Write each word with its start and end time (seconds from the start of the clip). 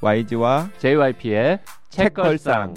YG와 0.00 0.70
JYP의 0.78 1.60
책걸상. 1.88 2.74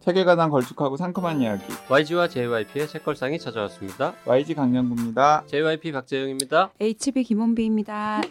책에 0.00 0.24
관한 0.24 0.50
걸쭉하고 0.50 0.96
상큼한 0.96 1.42
이야기. 1.42 1.64
YG와 1.90 2.28
JYP의 2.28 2.88
책걸상이 2.88 3.38
찾아왔습니다. 3.38 4.14
YG 4.24 4.54
강량구입니다. 4.54 5.44
JYP 5.46 5.92
박재영입니다. 5.92 6.70
HB 6.80 7.24
김원비입니다. 7.24 8.22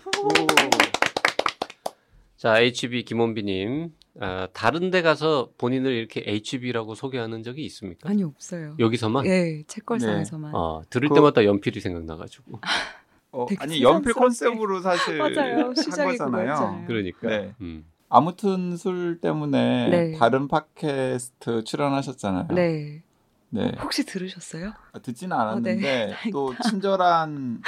자, 2.38 2.60
HB 2.60 3.04
김원비님. 3.04 3.92
아, 4.22 4.48
다른 4.54 4.92
데 4.92 5.02
가서 5.02 5.50
본인을 5.58 5.92
이렇게 5.92 6.24
HB라고 6.26 6.96
소개하는 6.96 7.44
적이 7.44 7.66
있습니까? 7.66 8.10
아니 8.10 8.24
없어요. 8.24 8.76
여기서만? 8.80 9.26
예, 9.26 9.64
책걸상에서만. 9.68 10.56
어, 10.56 10.82
들을 10.90 11.10
그- 11.10 11.16
때마다 11.16 11.44
연필이 11.44 11.82
생각나가지고. 11.82 12.60
어, 13.36 13.46
아니 13.60 13.82
연필. 13.82 14.14
컨셉으로 14.14 14.82
사실 14.82 15.18
맞아요. 15.20 15.66
한 15.66 15.76
시작이 15.76 16.18
거잖아요. 16.18 16.86
그러니까. 16.88 17.28
네. 17.28 17.54
음. 17.60 17.86
아무튼 18.08 18.78
술 18.78 19.20
때문에 19.20 19.90
네. 19.90 20.18
다른 20.18 20.48
팟캐스트 20.48 21.66
출연하셨잖아요. 21.66 22.48
네. 22.56 23.04
네. 23.50 23.72
혹시 23.82 24.06
들으셨어요? 24.06 24.74
아, 24.94 25.00
듣지는 25.00 25.36
않았는데 25.36 25.76
네. 25.76 26.16
또 26.32 26.54
친절한 26.70 27.62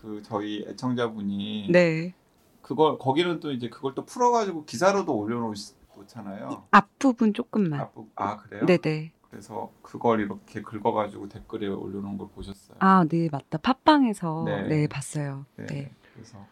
그 0.00 0.22
저희 0.24 0.64
애청자분이 0.68 1.68
네. 1.70 2.14
그걸 2.60 2.98
거기는 2.98 3.40
또 3.40 3.50
이제 3.50 3.68
그걸 3.68 3.94
또 3.94 4.04
풀어가지고 4.04 4.64
기사로도 4.66 5.16
올려놓잖아요. 5.16 6.64
앞부분 6.70 7.34
조금만. 7.34 7.80
아, 7.80 7.90
아 8.14 8.36
그래요? 8.38 8.66
네네. 8.66 9.12
그래서 9.32 9.72
그걸 9.80 10.20
이렇게 10.20 10.60
긁어가지고 10.60 11.30
댓글에 11.30 11.66
올려놓은 11.66 12.18
걸 12.18 12.28
보셨어요. 12.34 12.76
아, 12.80 13.06
네, 13.08 13.30
맞다. 13.32 13.56
팟빵에서 13.56 14.42
네. 14.46 14.62
네, 14.68 14.86
봤어요. 14.86 15.46
네. 15.56 15.66
네. 15.66 15.92
그래서 16.12 16.46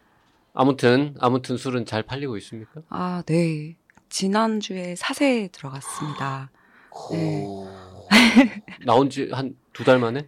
아무튼, 0.55 1.13
아무튼 1.19 1.57
술은 1.57 1.85
잘 1.85 2.01
팔리고 2.01 2.37
있습니까? 2.37 2.81
아, 2.89 3.21
네. 3.27 3.77
지난주에 4.09 4.95
사세에 4.95 5.49
들어갔습니다. 5.49 6.49
네. 7.11 7.45
나온 8.85 9.09
지 9.11 9.29
한 9.31 9.55
두 9.73 9.83
달 9.85 9.99
만에? 9.99 10.27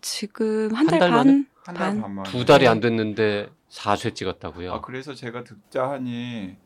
지금 0.00 0.72
한한달달 0.72 1.10
반? 1.10 1.26
만에? 1.26 1.44
한달 1.64 1.86
반? 1.88 2.00
반만. 2.00 2.24
두 2.26 2.44
달이 2.44 2.62
네. 2.64 2.68
안 2.68 2.78
됐는데 2.80 3.50
4쇄 3.70 4.14
찍었다고요? 4.14 4.72
아 4.72 4.80
그래서 4.80 5.14
제가 5.14 5.42
듣자 5.44 5.90
하니 5.90 6.56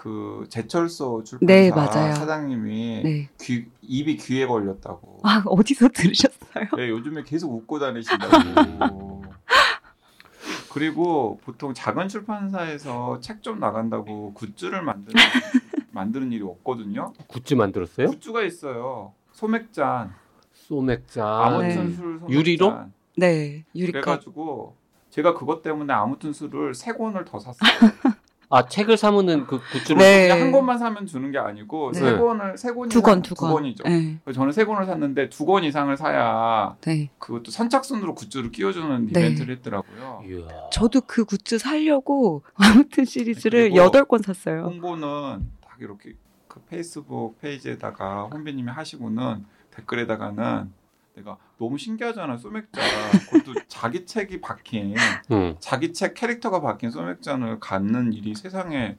그 0.00 0.46
제철소 0.48 1.24
출판사 1.24 1.52
네, 1.52 1.70
맞아요. 1.70 2.14
사장님이 2.14 3.02
네. 3.02 3.28
귀, 3.40 3.66
입이 3.82 4.16
귀에 4.18 4.46
걸렸다고. 4.46 5.18
아, 5.24 5.42
어디서 5.44 5.88
들으셨어요? 5.88 6.66
네, 6.76 6.88
요즘에 6.88 7.24
계속 7.24 7.52
웃고 7.52 7.80
다니신다고. 7.80 9.24
그리고 10.72 11.40
보통 11.42 11.74
작은 11.74 12.06
출판사에서 12.06 13.18
책 13.18 13.42
좀 13.42 13.58
나간다고 13.58 14.34
굿즈를 14.34 14.82
만드는 14.82 15.14
만드는 15.90 16.30
일이 16.30 16.44
없거든요. 16.44 17.12
굿즈 17.26 17.54
만들었어요? 17.54 18.06
굿즈가 18.08 18.42
있어요. 18.44 19.14
소맥잔, 19.32 20.14
소맥잔. 20.52 21.26
아무튼 21.26 21.68
네. 21.68 21.96
술 21.96 22.18
소맥잔. 22.20 22.30
유리로? 22.30 22.80
네. 23.16 23.64
유리컵. 23.74 24.02
그래가지고 24.04 24.76
제가 25.10 25.34
그것 25.34 25.62
때문에 25.62 25.92
아무튼 25.92 26.32
술을 26.32 26.74
세 26.74 26.92
권을 26.92 27.24
더 27.24 27.40
샀어요. 27.40 27.58
아, 28.50 28.66
책을 28.66 28.96
사면은 28.96 29.46
그 29.46 29.60
굿즈를 29.72 29.98
네. 29.98 30.28
그냥 30.28 30.40
한 30.46 30.52
권만 30.52 30.78
사면 30.78 31.04
주는 31.06 31.30
게 31.30 31.36
아니고 31.38 31.92
네. 31.92 32.00
세 32.00 32.16
권을 32.16 32.56
세 32.56 32.72
권이 32.72 32.88
두 32.88 33.02
권, 33.02 33.20
두 33.20 33.34
권. 33.34 33.52
권이죠. 33.52 33.84
네. 33.84 34.18
그래서 34.24 34.40
저는 34.40 34.52
세 34.52 34.64
권을 34.64 34.86
샀는데 34.86 35.28
두 35.28 35.44
권 35.44 35.64
이상을 35.64 35.94
사야 35.96 36.76
네. 36.82 37.10
그것도 37.18 37.50
선착순으로 37.50 38.14
굿즈를 38.14 38.50
끼워주는 38.50 39.06
네. 39.06 39.10
이벤트를 39.20 39.54
했더라고요. 39.56 40.22
이야. 40.28 40.46
저도 40.72 41.02
그 41.06 41.24
굿즈 41.26 41.58
살려고 41.58 42.42
아무튼 42.56 43.04
시리즈를 43.04 43.74
여덟 43.76 44.04
권 44.06 44.22
샀어요. 44.22 44.62
홍보는 44.64 45.46
딱 45.60 45.76
이렇게 45.80 46.14
그 46.48 46.60
페이스북 46.68 47.38
페이지에다가 47.40 48.24
혼비님이 48.32 48.70
하시고는 48.70 49.44
댓글에다가는 49.76 50.72
내가 51.18 51.36
너무 51.58 51.76
신기하잖아 51.78 52.36
소맥잔 52.36 52.82
그것도 53.30 53.54
자기 53.68 54.06
책이 54.06 54.40
박힌 54.40 54.94
응. 55.30 55.56
자기 55.60 55.92
책 55.92 56.14
캐릭터가 56.14 56.60
박힌 56.60 56.90
소맥잔을 56.90 57.60
갖는 57.60 58.12
일이 58.12 58.34
세상에 58.34 58.96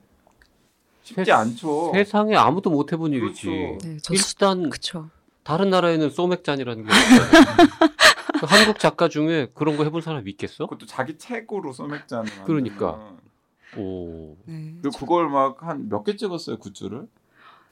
쉽지 1.04 1.26
세- 1.26 1.32
않죠. 1.32 1.92
세상에 1.94 2.36
아무도 2.36 2.70
못 2.70 2.92
해본 2.94 3.14
일이지. 3.14 3.48
그렇죠. 3.48 3.88
네, 3.88 3.98
저 4.04 4.14
일단 4.14 4.70
그쵸. 4.70 5.10
다른 5.44 5.70
나라에는 5.72 6.10
소맥잔이라는 6.12 6.84
게. 6.86 6.90
그 8.40 8.46
한국 8.46 8.78
작가 8.80 9.10
중에 9.10 9.48
그런 9.56 9.76
거 9.76 9.84
해본 9.86 10.02
사람 10.02 10.28
있겠어? 10.28 10.66
그것도 10.68 10.86
자기 10.86 11.18
책으로 11.18 11.74
소맥잔을. 11.74 12.30
그러니까. 12.46 13.16
오. 13.78 14.36
네. 14.46 14.76
그리고 14.82 14.98
그걸 15.00 15.30
막 15.30 15.64
한 15.64 15.90
몇 15.90 16.04
개 16.04 16.16
찍었어요 16.16 16.58
굿즈를. 16.60 17.08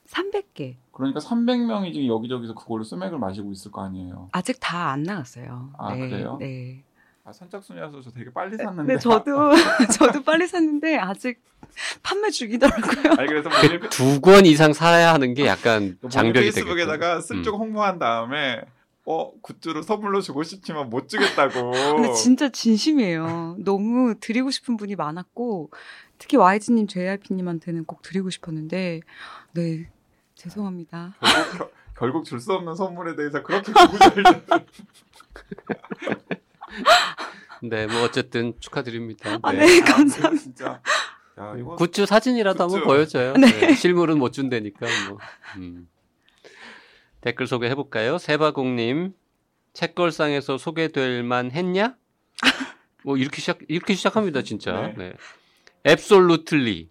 300개. 0.08 0.76
그러니까 0.98 1.20
300명이 1.20 1.94
지금 1.94 2.08
여기저기서 2.08 2.54
그걸로 2.56 2.84
소맥을 2.84 3.20
마시고 3.20 3.52
있을 3.52 3.72
거 3.72 3.84
아니에요. 3.84 4.30
아직 4.32 4.58
다 4.60 4.92
안 4.92 5.04
나갔어요. 5.04 5.70
아, 5.78 5.94
네, 5.94 6.10
그래요? 6.10 6.38
네. 6.40 6.84
아, 7.24 7.32
선착순이라서 7.34 8.02
저 8.02 8.12
되게 8.12 8.32
빨리 8.32 8.58
샀는데. 8.58 8.94
네, 8.94 9.00
저도 9.00 9.52
저도 9.98 10.24
빨리 10.24 10.48
샀는데 10.48 10.98
아직 10.98 11.40
판매 12.02 12.30
중이더라고요. 12.30 13.14
아니 13.18 13.28
그래서 13.28 13.50
본인, 13.50 13.80
페- 13.82 13.90
두권 13.90 14.46
이상 14.46 14.74
사야 14.74 15.14
하는 15.14 15.34
게 15.34 15.46
약간 15.46 15.98
본인 16.02 16.10
장벽이 16.10 16.34
페이스북에다가 16.46 17.16
되겠죠. 17.16 17.22
슬쩍 17.22 17.56
음. 17.56 17.60
홍보한 17.60 18.00
다음에 18.00 18.62
어 19.06 19.32
굿즈로 19.42 19.82
선물로 19.84 20.22
주고 20.22 20.44
싶지만 20.44 20.90
못 20.90 21.08
주겠다고. 21.10 21.72
근데 21.72 22.14
진짜 22.14 22.50
진심이에요. 22.50 23.58
너무 23.60 24.16
드리고 24.20 24.50
싶은 24.52 24.76
분이 24.78 24.96
많았고 24.96 25.70
특히 26.18 26.38
YG님, 26.38 26.88
JYP님한테는 26.88 27.86
꼭 27.86 28.02
드리고 28.02 28.30
싶었는데 28.30 29.02
네 29.54 29.90
죄송합니다. 30.38 31.16
결국, 31.20 31.58
겨- 31.58 31.72
결국 31.98 32.26
줄 32.26 32.40
수 32.40 32.54
없는 32.54 32.76
선물에 32.76 33.16
대해서 33.16 33.42
그렇게 33.44 33.72
구구절절. 33.72 34.44
네, 37.64 37.88
뭐 37.88 38.04
어쨌든 38.04 38.54
축하드립니다. 38.60 39.40
아, 39.42 39.52
네. 39.52 39.66
네, 39.66 39.82
아, 39.82 39.86
감사합니다. 39.86 40.28
이거 40.30 40.38
진짜. 40.38 40.82
야 41.40 41.56
이거 41.58 41.76
굿즈 41.76 42.06
사진이라도 42.06 42.64
한번 42.64 42.80
굿즈. 42.82 42.86
보여줘요. 42.88 43.34
네, 43.34 43.74
실물은 43.74 44.18
못 44.20 44.32
준다니까 44.32 44.86
뭐. 45.10 45.18
음. 45.58 45.88
댓글 47.22 47.48
소개해 47.48 47.74
볼까요? 47.76 48.18
세바공님 48.18 49.14
책걸상에서 49.74 50.58
소개될 50.58 51.24
만 51.24 51.52
했냐? 51.52 51.96
뭐 53.04 53.18
이렇게 53.18 53.40
시작 53.42 53.60
이렇게 53.68 53.94
시작합니다 53.96 54.42
진짜. 54.44 54.74
네. 54.82 54.94
네. 54.98 55.14
앱솔루틀리 55.88 56.90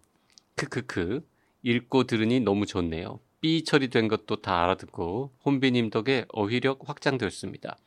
크크크 0.57 1.21
읽고 1.63 2.05
들으니 2.05 2.41
너무 2.41 2.67
좋네요. 2.67 3.21
삐 3.47 3.63
처리된 3.63 4.09
것도 4.09 4.43
다 4.43 4.65
알아듣고 4.65 5.31
혼비님 5.45 5.91
덕에 5.91 6.25
어휘력 6.31 6.81
확장되었습니다. 6.89 7.79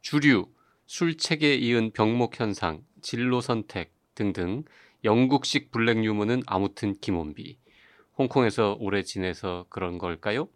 주류 0.00 0.48
술책에 0.86 1.54
이은 1.54 1.92
병목 1.92 2.40
현상 2.40 2.82
진로 3.00 3.40
선택 3.40 3.92
등등 4.16 4.64
영국식 5.04 5.70
블랙 5.70 6.04
유머는 6.04 6.42
아무튼 6.46 6.96
김원비. 7.00 7.58
홍콩에서 8.18 8.76
오래 8.80 9.04
지내서 9.04 9.66
그런 9.68 9.98
걸까요? 9.98 10.48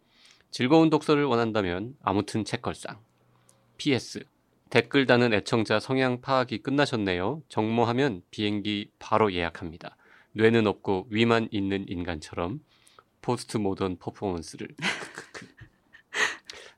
즐거운 0.51 0.91
독서를 0.91 1.23
원한다면 1.23 1.95
아무튼 2.03 2.45
책걸상. 2.45 2.99
PS. 3.77 4.25
댓글 4.71 5.07
다는 5.07 5.33
애청자 5.33 5.79
성향 5.79 6.21
파악이 6.21 6.65
끝나셨네요. 6.65 7.45
정모하면 7.49 8.23
비행기 8.33 8.91
바로 8.99 9.33
예약합니다. 9.33 9.97
뇌는 10.33 10.67
없고 10.67 11.07
위만 11.11 11.47
있는 11.53 11.85
인간처럼 11.87 12.59
포스트 13.23 13.57
모던 13.57 13.97
퍼포먼스를. 13.99 14.69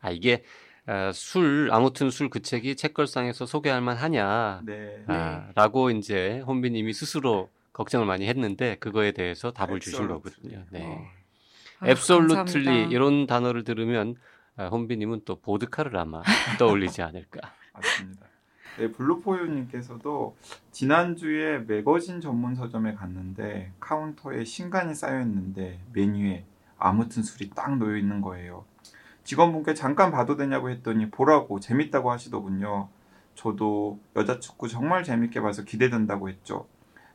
아 0.00 0.10
이게 0.10 0.44
아, 0.86 1.12
술 1.12 1.70
아무튼 1.72 2.10
술 2.10 2.28
그 2.28 2.42
책이 2.42 2.76
책걸상에서 2.76 3.46
소개할 3.46 3.80
만하냐 3.80 4.60
네. 4.64 5.02
아, 5.06 5.48
라고 5.54 5.90
이제 5.90 6.40
혼비님이 6.46 6.92
스스로 6.92 7.48
걱정을 7.72 8.06
많이 8.06 8.28
했는데 8.28 8.76
그거에 8.76 9.12
대해서 9.12 9.50
답을 9.50 9.80
주신 9.80 10.06
거거든요. 10.08 10.64
네. 10.70 10.84
어. 10.84 11.86
absolutely 11.86 12.36
감사합니다. 12.36 12.72
이런 12.92 13.26
단어를 13.26 13.64
들으면 13.64 14.16
아, 14.56 14.66
혼비님은 14.66 15.22
또 15.24 15.40
보드카를 15.40 15.96
아마 15.96 16.22
떠올리지 16.58 17.02
않을까. 17.02 17.40
맞습니다. 17.72 18.26
네, 18.76 18.90
블루포유님께서도 18.90 20.36
지난주에 20.72 21.58
매거진 21.58 22.20
전문 22.20 22.54
서점에 22.56 22.94
갔는데 22.94 23.72
카운터에 23.78 24.44
신간이 24.44 24.94
쌓여 24.94 25.20
있는데 25.22 25.80
맨 25.92 26.22
위에 26.22 26.44
아무튼 26.78 27.22
술이 27.22 27.50
딱 27.50 27.76
놓여 27.78 27.96
있는 27.96 28.20
거예요. 28.20 28.64
직원분께 29.22 29.74
잠깐 29.74 30.10
봐도 30.10 30.36
되냐고 30.36 30.70
했더니 30.70 31.10
보라고 31.10 31.60
재밌다고 31.60 32.10
하시더군요. 32.10 32.88
저도 33.36 33.98
여자 34.16 34.38
축구 34.40 34.68
정말 34.68 35.04
재밌게 35.04 35.40
봐서 35.40 35.62
기대된다고 35.62 36.28
했죠. 36.28 36.66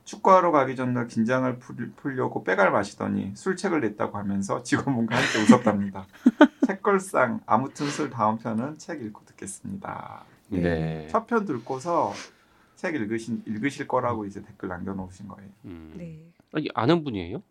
축구하러 0.06 0.52
가기 0.52 0.76
전날 0.76 1.08
긴장을 1.08 1.60
풀- 1.60 1.92
풀려고 1.96 2.44
빼갈 2.44 2.72
마시더니 2.72 3.34
술책을 3.36 3.82
냈다고 3.82 4.18
하면서 4.18 4.64
직원분과 4.64 5.16
함께 5.16 5.40
웃었답니다. 5.54 6.08
책걸상 6.66 7.42
아무튼 7.46 7.88
술 7.90 8.10
다음 8.10 8.38
편은 8.38 8.78
책 8.80 9.04
읽고 9.04 9.24
듣겠습니다. 9.26 10.24
네. 10.50 10.62
네. 10.62 11.08
첫편 11.10 11.46
듣고서 11.46 12.14
책 12.76 12.96
읽으신 12.96 13.44
읽으실 13.46 13.88
거라고 13.88 14.26
이제 14.26 14.42
댓글 14.42 14.70
남겨놓으신 14.70 15.28
거예요. 15.28 15.50
음. 15.66 15.94
네. 15.98 16.20
아니, 16.54 16.68
아는 16.74 17.04
분이에요? 17.04 17.42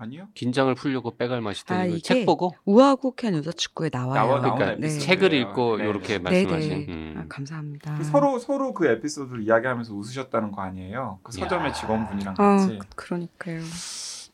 아니요? 0.00 0.28
긴장을 0.34 0.72
풀려고 0.76 1.16
빼갈 1.16 1.40
마시더니 1.40 1.80
아, 1.80 1.84
이게 1.84 1.98
책 1.98 2.24
보고 2.24 2.54
우아국한 2.64 3.34
여자 3.34 3.50
축구에 3.50 3.90
나와요. 3.92 4.14
나와- 4.14 4.40
그러니까 4.40 4.72
에피소드예요. 4.72 5.00
책을 5.00 5.32
읽고 5.34 5.76
네, 5.78 5.88
이렇게 5.88 6.06
네. 6.06 6.18
말씀하신. 6.20 6.68
네네. 6.70 6.86
음. 6.92 7.14
아, 7.18 7.24
감사합니다. 7.28 7.96
그 7.98 8.04
서로 8.04 8.38
서로 8.38 8.72
그 8.74 8.86
에피소드를 8.86 9.42
이야기하면서 9.42 9.92
웃으셨다는 9.94 10.52
거 10.52 10.62
아니에요? 10.62 11.18
그 11.24 11.32
서점의 11.32 11.68
야. 11.70 11.72
직원분이랑 11.72 12.34
아, 12.38 12.56
같이. 12.58 12.78
그러니까요. 12.94 13.58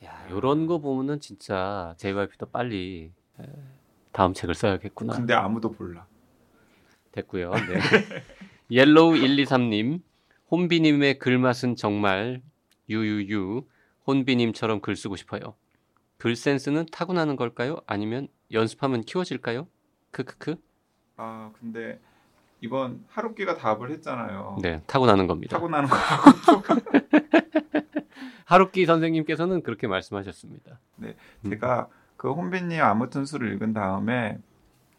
야, 0.05 0.27
요런 0.31 0.67
거 0.67 0.79
보면은 0.81 1.19
진짜 1.20 1.94
JYP도 1.97 2.47
빨리 2.47 3.11
에, 3.41 3.44
다음 4.12 4.35
책을 4.35 4.55
써야겠구나. 4.55 5.15
근데 5.15 5.32
아무도 5.32 5.75
몰라. 5.79 6.06
됐고요. 7.15 7.53
네. 7.53 7.79
옐로우 8.71 9.15
123님, 9.15 10.01
혼비님의 10.51 11.19
글맛은 11.19 11.77
정말 11.77 12.43
유유유. 12.89 13.65
혼비님처럼 14.07 14.81
글 14.81 14.97
쓰고 14.97 15.17
싶어요. 15.17 15.55
글 16.19 16.37
센스는 16.37 16.87
타고나는 16.93 17.37
걸까요? 17.37 17.77
아니면 17.87 18.29
연습하면 18.53 19.03
키워질까요? 19.03 19.67
크크크. 20.11 20.57
아 21.17 21.51
근데 21.59 21.99
이번 22.61 23.05
하루키가 23.09 23.56
답을 23.57 23.91
했잖아요. 23.93 24.59
네, 24.63 24.83
타고나는 24.87 25.27
겁니다. 25.27 25.57
타고나는 25.57 25.89
거. 25.89 25.97
하루키 28.45 28.85
선생님께서는 28.85 29.63
그렇게 29.63 29.87
말씀하셨습니다. 29.87 30.79
음. 30.99 31.15
제가 31.49 31.89
그 32.17 32.33
혼비님 32.33 32.81
아무 32.83 33.09
튼 33.09 33.25
수를 33.25 33.53
읽은 33.55 33.73
다음에 33.73 34.39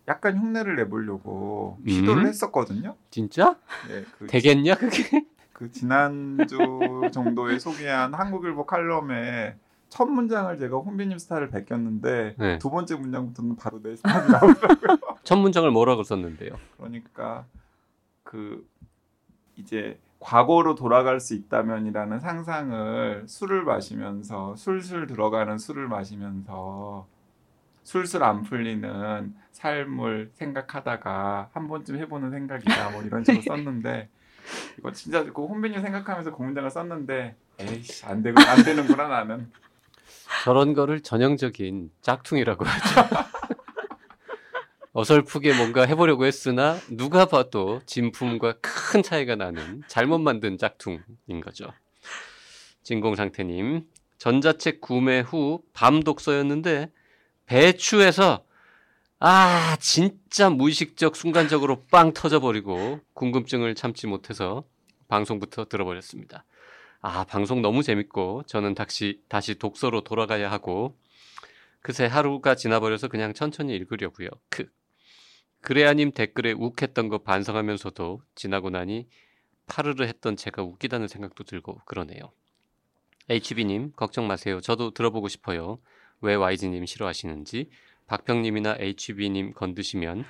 약간 0.08 0.38
흉내를 0.38 0.76
내보려고 0.76 1.80
시도를 1.88 2.24
음? 2.24 2.28
했었거든요. 2.28 2.96
진짜? 3.10 3.58
예, 3.90 4.06
그, 4.18 4.28
되겠냐 4.28 4.76
그게? 4.76 5.26
그 5.54 5.72
지난주 5.72 6.58
정도에 7.12 7.60
소개한 7.60 8.14
한국일보 8.14 8.66
칼럼에 8.66 9.56
첫 9.90 10.06
문장을 10.06 10.58
제가 10.60 10.78
혼비님 10.78 11.18
스타일을 11.18 11.50
베꼈는데 11.50 12.36
네. 12.38 12.60
두 12.60 12.70
번째 12.70 12.96
문장부터는 12.96 13.56
바로 13.56 13.82
내 13.82 13.96
스타일이 13.96 14.30
나오더라고요. 14.32 14.98
첫 15.24 15.38
문장을 15.38 15.70
뭐라고 15.72 16.04
썼는데요? 16.04 16.56
그러니까 16.78 17.46
그 18.24 18.68
이제 19.56 19.98
과거로 20.20 20.76
돌아갈 20.76 21.20
수 21.20 21.34
있다면이라는 21.34 22.20
상상을 22.20 23.24
술을 23.28 23.64
마시면서 23.64 24.56
술술 24.56 25.08
들어가는 25.08 25.58
술을 25.58 25.88
마시면서 25.88 27.08
술술 27.86 28.24
안 28.24 28.42
풀리는 28.42 29.34
삶을 29.52 30.32
생각하다가 30.34 31.52
한 31.54 31.68
번쯤 31.68 31.98
해보는 32.00 32.32
생각이다 32.32 32.90
뭐 32.90 33.04
이런 33.04 33.24
식으로 33.24 33.42
썼는데 33.48 34.10
이거 34.80 34.92
진짜 34.92 35.24
그 35.24 35.46
혼비님 35.46 35.82
생각하면서 35.82 36.36
그 36.36 36.42
문장을 36.42 36.70
썼는데 36.70 37.36
에이씨 37.60 38.06
안 38.08 38.24
되고 38.24 38.42
안 38.42 38.64
되는구나 38.64 39.08
나는 39.08 39.52
저런 40.44 40.74
거를 40.74 41.02
전형적인 41.02 41.92
짝퉁이라고 42.02 42.66
하죠. 42.66 43.26
어설프게 44.94 45.56
뭔가 45.56 45.86
해보려고 45.86 46.26
했으나 46.26 46.78
누가 46.90 47.26
봐도 47.26 47.82
진품과 47.86 48.56
큰 48.62 49.04
차이가 49.04 49.36
나는 49.36 49.84
잘못 49.88 50.20
만든 50.20 50.58
짝퉁인 50.58 51.42
거죠. 51.44 51.68
진공상태님, 52.84 53.86
전자책 54.18 54.82
구매 54.82 55.20
후 55.20 55.64
밤 55.74 56.02
독서였는데 56.02 56.92
배추에서 57.46 58.46
아 59.20 59.78
진짜 59.80 60.50
무의식적 60.50 61.16
순간적으로 61.16 61.86
빵 61.86 62.14
터져버리고 62.14 63.00
궁금증을 63.14 63.76
참지 63.76 64.08
못해서 64.08 64.64
방송부터 65.08 65.66
들어버렸습니다. 65.66 66.44
아, 67.02 67.24
방송 67.24 67.62
너무 67.62 67.84
재밌고 67.84 68.44
저는 68.48 68.74
다시 68.74 69.22
다시 69.30 69.56
독서로 69.56 70.02
돌아가야 70.02 70.52
하고 70.52 70.98
그새 71.82 72.06
하루가 72.06 72.56
지나버려서 72.56 73.10
그냥 73.10 73.34
천천히 73.34 73.76
읽으려고요. 73.76 74.30
크. 74.50 74.68
그래야님 75.62 76.12
댓글에 76.12 76.54
욱했던 76.54 77.10
거 77.10 77.20
반성하면서도 77.20 78.22
지나고 78.34 78.72
나니 78.72 79.08
파르르 79.68 80.04
했던 80.04 80.36
제가 80.36 80.64
웃기다는 80.64 81.08
생각도 81.08 81.44
들고 81.44 81.82
그러네요. 81.86 82.32
HB님 83.30 83.94
걱정 83.96 84.28
마세요. 84.28 84.62
저도 84.62 84.92
들어보고 84.92 85.28
싶어요. 85.28 85.80
왜 86.22 86.36
YG님 86.36 86.86
싫어하시는지 86.86 87.70
박평님이나 88.08 88.76
HB님 88.80 89.54
건드시면 89.54 90.26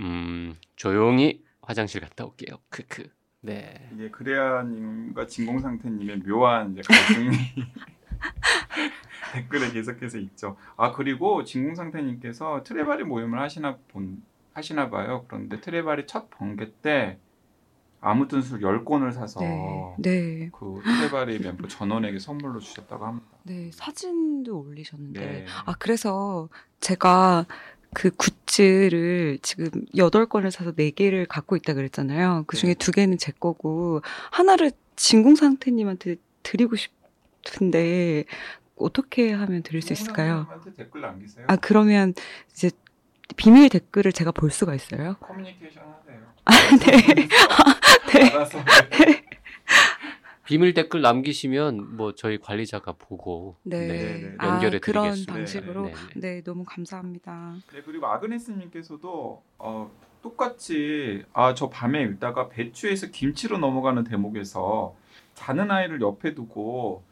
음 0.00 0.54
조용히 0.76 1.42
화장실 1.62 2.00
갔다 2.00 2.24
올게요. 2.24 2.58
크크. 2.68 3.08
네. 3.40 3.90
이게 3.94 4.10
그래야님과 4.10 5.26
진공상태님의 5.26 6.20
묘한 6.20 6.72
이제 6.72 6.82
갈등이 6.82 7.36
댓글에 9.34 9.70
계속해서 9.70 10.18
있죠. 10.18 10.56
아 10.76 10.92
그리고 10.92 11.44
진공상태님께서 11.44 12.62
트레바리 12.62 13.04
모임을 13.04 13.40
하시나 13.40 13.76
본 13.88 14.22
하시나 14.52 14.88
봐요. 14.88 15.24
그런데 15.28 15.60
트레바리 15.60 16.06
첫 16.06 16.30
번개 16.30 16.70
때 16.80 17.18
아무 18.04 18.28
튼 18.28 18.42
술 18.42 18.60
10권을 18.60 19.12
사서 19.12 19.40
네, 19.40 19.94
네, 19.98 20.50
그 20.52 20.80
트레바리 20.84 21.38
멤버 21.38 21.66
전원에게 21.66 22.18
선물로 22.18 22.60
주셨다고 22.60 23.06
합니다. 23.06 23.26
네 23.44 23.70
사진도 23.72 24.60
올리셨는데 24.60 25.20
네. 25.20 25.46
아 25.64 25.74
그래서 25.78 26.48
제가 26.80 27.46
그 27.94 28.10
굿즈를 28.10 29.38
지금 29.40 29.70
여덟 29.96 30.26
권을 30.26 30.50
사서 30.50 30.72
네 30.72 30.90
개를 30.90 31.24
갖고 31.26 31.56
있다 31.56 31.72
그랬잖아요. 31.72 32.44
그 32.46 32.56
중에 32.58 32.74
네. 32.74 32.78
두 32.78 32.92
개는 32.92 33.16
제 33.16 33.32
거고 33.32 34.02
하나를 34.32 34.72
진공상태님한테 34.96 36.16
드리고 36.42 36.76
싶은데 36.76 38.24
어떻게 38.76 39.32
하면 39.32 39.62
드릴 39.62 39.80
수 39.80 39.92
있을까요? 39.92 40.46
아 41.46 41.56
그러면 41.56 42.12
이제 42.52 42.70
비밀 43.36 43.68
댓글을 43.70 44.12
제가 44.12 44.32
볼 44.32 44.50
수가 44.50 44.74
있어요? 44.74 45.16
커뮤니케이션 45.20 45.82
아, 46.44 46.52
네. 46.78 47.28
네. 48.12 48.30
알아서 48.30 48.58
비밀 50.46 50.74
댓글 50.74 51.00
남기시면 51.00 51.96
뭐 51.96 52.14
저희 52.14 52.38
관리자가 52.38 52.92
보고 52.92 53.56
네. 53.62 53.86
네. 53.86 54.36
연결해 54.42 54.76
아, 54.76 54.80
그런 54.80 55.04
드리겠습니다. 55.04 55.32
방식으로 55.32 55.86
네, 55.86 55.92
네, 56.14 56.20
네. 56.20 56.42
너무 56.42 56.64
감사합니다. 56.64 57.54
네 57.72 57.82
그리고 57.84 58.06
아그네스님께서도 58.08 59.42
어, 59.58 59.90
똑같이 60.22 61.24
아 61.32 61.54
저 61.54 61.70
밤에 61.70 62.02
읽다가 62.02 62.48
배추에서 62.50 63.06
김치로 63.08 63.56
넘어가는 63.58 64.04
대목에서 64.04 64.94
자는 65.34 65.70
아이를 65.70 66.00
옆에 66.02 66.34
두고 66.34 67.02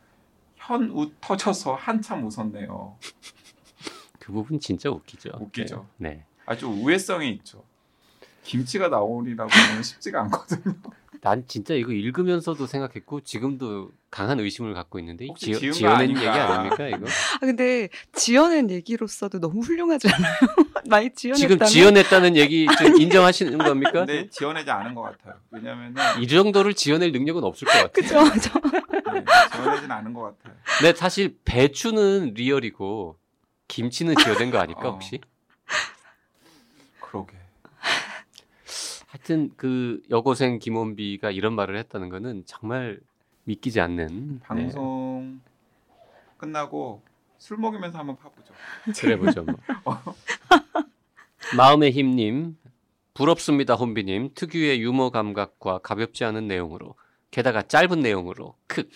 현웃 0.56 1.14
터져서 1.20 1.74
한참 1.74 2.24
웃었네요. 2.26 2.96
그 4.20 4.30
부분 4.32 4.60
진짜 4.60 4.90
웃기죠. 4.90 5.30
웃기죠. 5.40 5.86
네. 5.96 6.24
아주 6.46 6.68
우회성이 6.68 7.30
있죠. 7.30 7.64
김치가 8.44 8.88
나오리라고 8.88 9.50
하면 9.50 9.82
쉽지가 9.82 10.22
않거든요. 10.22 10.74
난 11.22 11.44
진짜 11.46 11.74
이거 11.74 11.92
읽으면서도 11.92 12.66
생각했고 12.66 13.20
지금도 13.20 13.92
강한 14.10 14.40
의심을 14.40 14.74
갖고 14.74 14.98
있는데 14.98 15.26
혹시 15.28 15.52
거 15.52 15.58
지어낸 15.70 15.96
아닌가? 15.96 16.20
얘기 16.20 16.28
아닙니까 16.28 16.88
이거? 16.88 17.06
아 17.36 17.38
근데 17.38 17.88
지어낸 18.12 18.68
얘기로서도 18.70 19.38
너무 19.38 19.60
훌륭하지 19.60 20.08
않아요? 20.08 20.34
많이 20.90 21.10
지어냈다면 21.14 21.48
지금 21.48 21.64
지어냈다는 21.64 22.36
얘기 22.36 22.66
좀 22.76 23.00
인정하시는 23.00 23.56
겁니까? 23.56 23.92
근데 23.92 24.28
지어내지 24.30 24.68
않은 24.68 24.96
것 24.96 25.02
같아요. 25.02 25.34
왜냐면은 25.52 25.94
이 26.20 26.26
정도를 26.26 26.74
지어낼 26.74 27.12
능력은 27.12 27.44
없을 27.44 27.68
것 27.68 27.72
같아요. 27.72 27.90
그죠? 27.92 28.40
저, 28.40 28.60
네, 29.12 29.24
지어내진 29.54 29.92
않은 29.92 30.12
것 30.12 30.22
같아요. 30.22 30.56
근데 30.80 30.92
사실 30.92 31.38
배추는 31.44 32.34
리얼이고 32.34 33.16
김치는 33.68 34.16
지어낸 34.16 34.50
거 34.50 34.58
아닐까 34.58 34.88
어. 34.88 34.92
혹시? 34.94 35.20
그러게. 37.00 37.36
하여튼 39.22 39.52
그 39.56 40.02
여고생 40.10 40.58
김원비가 40.58 41.30
이런 41.30 41.54
말을 41.54 41.76
했다는 41.78 42.08
거는 42.08 42.42
정말 42.44 42.98
믿기지 43.44 43.80
않는 43.80 44.32
네, 44.32 44.38
방송 44.40 45.40
끝나고 46.36 47.02
술 47.38 47.56
먹으면서 47.58 47.98
한번 47.98 48.16
파보죠. 48.16 48.52
그래 49.00 49.16
보죠 49.16 49.44
뭐. 49.44 49.54
마음의 51.56 51.92
힘님 51.92 52.56
부럽습니다 53.14 53.74
혼비님 53.74 54.30
특유의 54.34 54.82
유머 54.82 55.10
감각과 55.10 55.78
가볍지 55.78 56.24
않은 56.24 56.48
내용으로 56.48 56.96
게다가 57.30 57.62
짧은 57.62 58.00
내용으로 58.00 58.56
크 58.66 58.88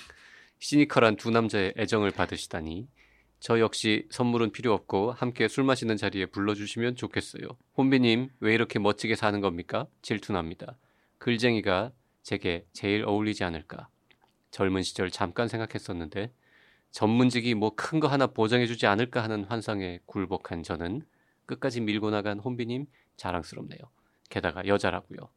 시니컬한 0.58 1.16
두 1.16 1.30
남자의 1.30 1.72
애정을 1.76 2.10
받으시다니 2.10 2.88
저 3.38 3.60
역시 3.60 4.06
선물은 4.10 4.50
필요 4.52 4.72
없고 4.72 5.12
함께 5.12 5.46
술 5.48 5.64
마시는 5.64 5.96
자리에 5.96 6.26
불러주시면 6.26 6.96
좋겠어요 6.96 7.46
혼비님 7.76 8.30
왜 8.40 8.54
이렇게 8.54 8.78
멋지게 8.78 9.14
사는 9.14 9.40
겁니까 9.40 9.86
질투납니다 10.02 10.76
글쟁이가 11.18 11.92
제게 12.22 12.66
제일 12.72 13.04
어울리지 13.04 13.44
않을까 13.44 13.88
젊은 14.50 14.82
시절 14.82 15.10
잠깐 15.10 15.48
생각했었는데 15.48 16.32
전문직이 16.90 17.54
뭐 17.54 17.70
큰 17.76 18.00
거 18.00 18.08
하나 18.08 18.26
보장해주지 18.26 18.86
않을까 18.86 19.22
하는 19.22 19.44
환상에 19.44 20.00
굴복한 20.06 20.62
저는 20.62 21.02
끝까지 21.44 21.82
밀고 21.82 22.10
나간 22.10 22.38
혼비님 22.38 22.86
자랑스럽네요. 23.18 23.78
게다가 24.30 24.66
여자라고요. 24.66 25.28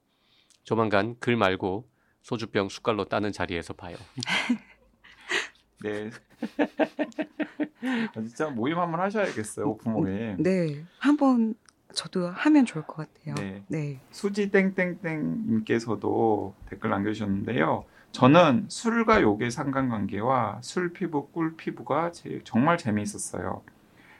조만간 0.64 1.18
글 1.20 1.36
말고 1.36 1.90
소주병 2.22 2.70
숟갈로 2.70 3.06
따는 3.06 3.32
자리에서 3.34 3.74
봐요. 3.74 3.98
네. 5.84 6.10
아, 8.16 8.22
진짜 8.22 8.50
모임 8.50 8.78
한번 8.78 9.00
하셔야겠어요. 9.00 9.68
오픈 9.70 9.94
모임. 9.94 10.36
네, 10.44 10.84
한번 11.00 11.56
저도 11.94 12.28
하면 12.28 12.66
좋을 12.66 12.86
것 12.86 12.98
같아요. 12.98 13.36
네. 13.36 13.64
네. 13.68 14.00
수지 14.12 14.52
땡땡땡님께서도 14.52 16.54
댓글 16.70 16.90
남겨주셨는데요. 16.92 17.86
저는 18.12 18.66
술과 18.70 19.22
욕의 19.22 19.52
상관관계와 19.52 20.60
술 20.62 20.94
피부, 20.94 21.28
꿀 21.30 21.56
피부가 21.56 22.12
제- 22.12 22.42
정말 22.44 22.78
재미있었어요. 22.78 23.62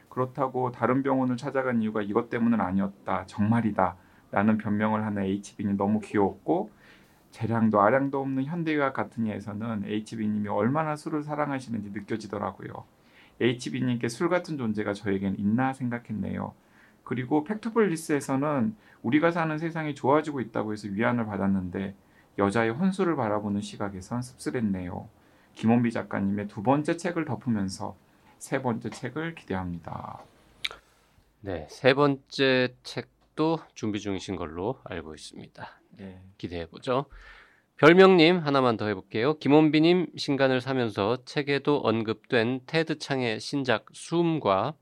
그렇다고 0.08 0.72
다른 0.72 1.02
병원을 1.02 1.36
찾아간 1.36 1.82
이유가 1.82 2.02
이것 2.02 2.30
때문은 2.30 2.60
아니었다. 2.60 3.24
정말이다. 3.26 3.96
라는 4.32 4.58
변명을 4.58 5.04
하는 5.04 5.22
HB는 5.24 5.76
너무 5.76 5.98
귀여웠고 6.00 6.70
재량도 7.30 7.80
아량도 7.80 8.20
없는 8.20 8.44
현대의학 8.44 8.92
같은 8.92 9.26
예에서는 9.26 9.84
HB님이 9.86 10.48
얼마나 10.48 10.96
술을 10.96 11.22
사랑하시는지 11.22 11.90
느껴지더라고요. 11.90 12.84
HB님께 13.40 14.08
술 14.08 14.28
같은 14.28 14.58
존재가 14.58 14.92
저에겐 14.92 15.36
있나 15.38 15.72
생각했네요. 15.72 16.52
그리고 17.04 17.44
팩트블리스에서는 17.44 18.74
우리가 19.02 19.30
사는 19.30 19.56
세상이 19.58 19.94
좋아지고 19.94 20.40
있다고 20.40 20.72
해서 20.72 20.88
위안을 20.88 21.26
받았는데 21.26 21.94
여자의 22.38 22.70
혼수를 22.70 23.16
바라보는 23.16 23.60
시각에선 23.60 24.22
씁쓸했네요. 24.22 25.08
김원비 25.54 25.90
작가님의 25.90 26.48
두 26.48 26.62
번째 26.62 26.96
책을 26.96 27.24
덮으면서 27.24 27.96
세 28.38 28.62
번째 28.62 28.90
책을 28.90 29.34
기대합니다. 29.34 30.20
네, 31.40 31.66
세 31.70 31.94
번째 31.94 32.74
책도 32.82 33.60
준비 33.74 34.00
중이신 34.00 34.36
걸로 34.36 34.78
알고 34.84 35.14
있습니다. 35.14 35.79
네. 35.90 36.20
기대해 36.38 36.66
보죠. 36.66 37.06
별명님 37.76 38.38
하나만 38.38 38.76
더 38.76 38.86
해볼게요. 38.88 39.38
김원비님 39.38 40.08
신간을 40.16 40.60
사면서 40.60 41.24
책에도 41.24 41.78
언급된 41.78 42.60
테드 42.66 42.98
창의 42.98 43.40
신작 43.40 43.86
숨과 43.92 44.74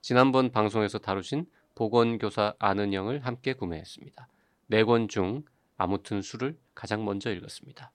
지난번 0.00 0.50
방송에서 0.50 0.98
다루신 0.98 1.46
보건교사 1.74 2.54
아는영을 2.58 3.20
함께 3.26 3.52
구매했습니다. 3.52 4.28
네 4.68 4.82
권 4.84 5.08
중 5.08 5.44
아무튼 5.76 6.22
술을 6.22 6.56
가장 6.74 7.04
먼저 7.04 7.30
읽었습니다. 7.32 7.92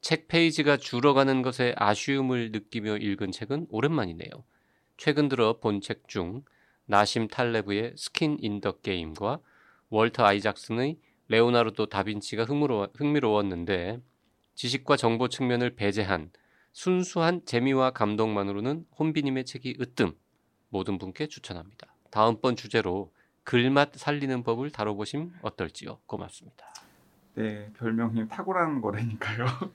책 0.00 0.28
페이지가 0.28 0.78
줄어가는 0.78 1.42
것에 1.42 1.74
아쉬움을 1.76 2.52
느끼며 2.52 2.96
읽은 2.96 3.32
책은 3.32 3.66
오랜만이네요. 3.68 4.30
최근 4.96 5.28
들어 5.28 5.58
본 5.60 5.80
책 5.80 6.08
중 6.08 6.42
나심 6.86 7.28
탈레브의 7.28 7.94
Skin 7.96 8.38
in 8.40 8.60
the 8.62 8.72
Game과 8.80 9.40
월터 9.90 10.24
아이작슨의 10.24 10.96
레오나르도 11.30 11.86
다빈치가 11.86 12.44
흥미로워, 12.44 12.88
흥미로웠는데 12.96 14.02
지식과 14.56 14.96
정보 14.96 15.28
측면을 15.28 15.76
배제한 15.76 16.32
순수한 16.72 17.42
재미와 17.46 17.92
감동만으로는 17.92 18.84
혼비님의 18.98 19.44
책이 19.44 19.76
으뜸 19.80 20.12
모든 20.70 20.98
분께 20.98 21.28
추천합니다. 21.28 21.94
다음번 22.10 22.56
주제로 22.56 23.12
글맛 23.44 23.92
살리는 23.94 24.42
법을 24.42 24.72
다뤄보심 24.72 25.32
어떨지요? 25.42 26.00
고맙습니다. 26.06 26.66
네, 27.36 27.70
별명님 27.78 28.26
탁월한 28.26 28.80
거라니까요. 28.80 29.46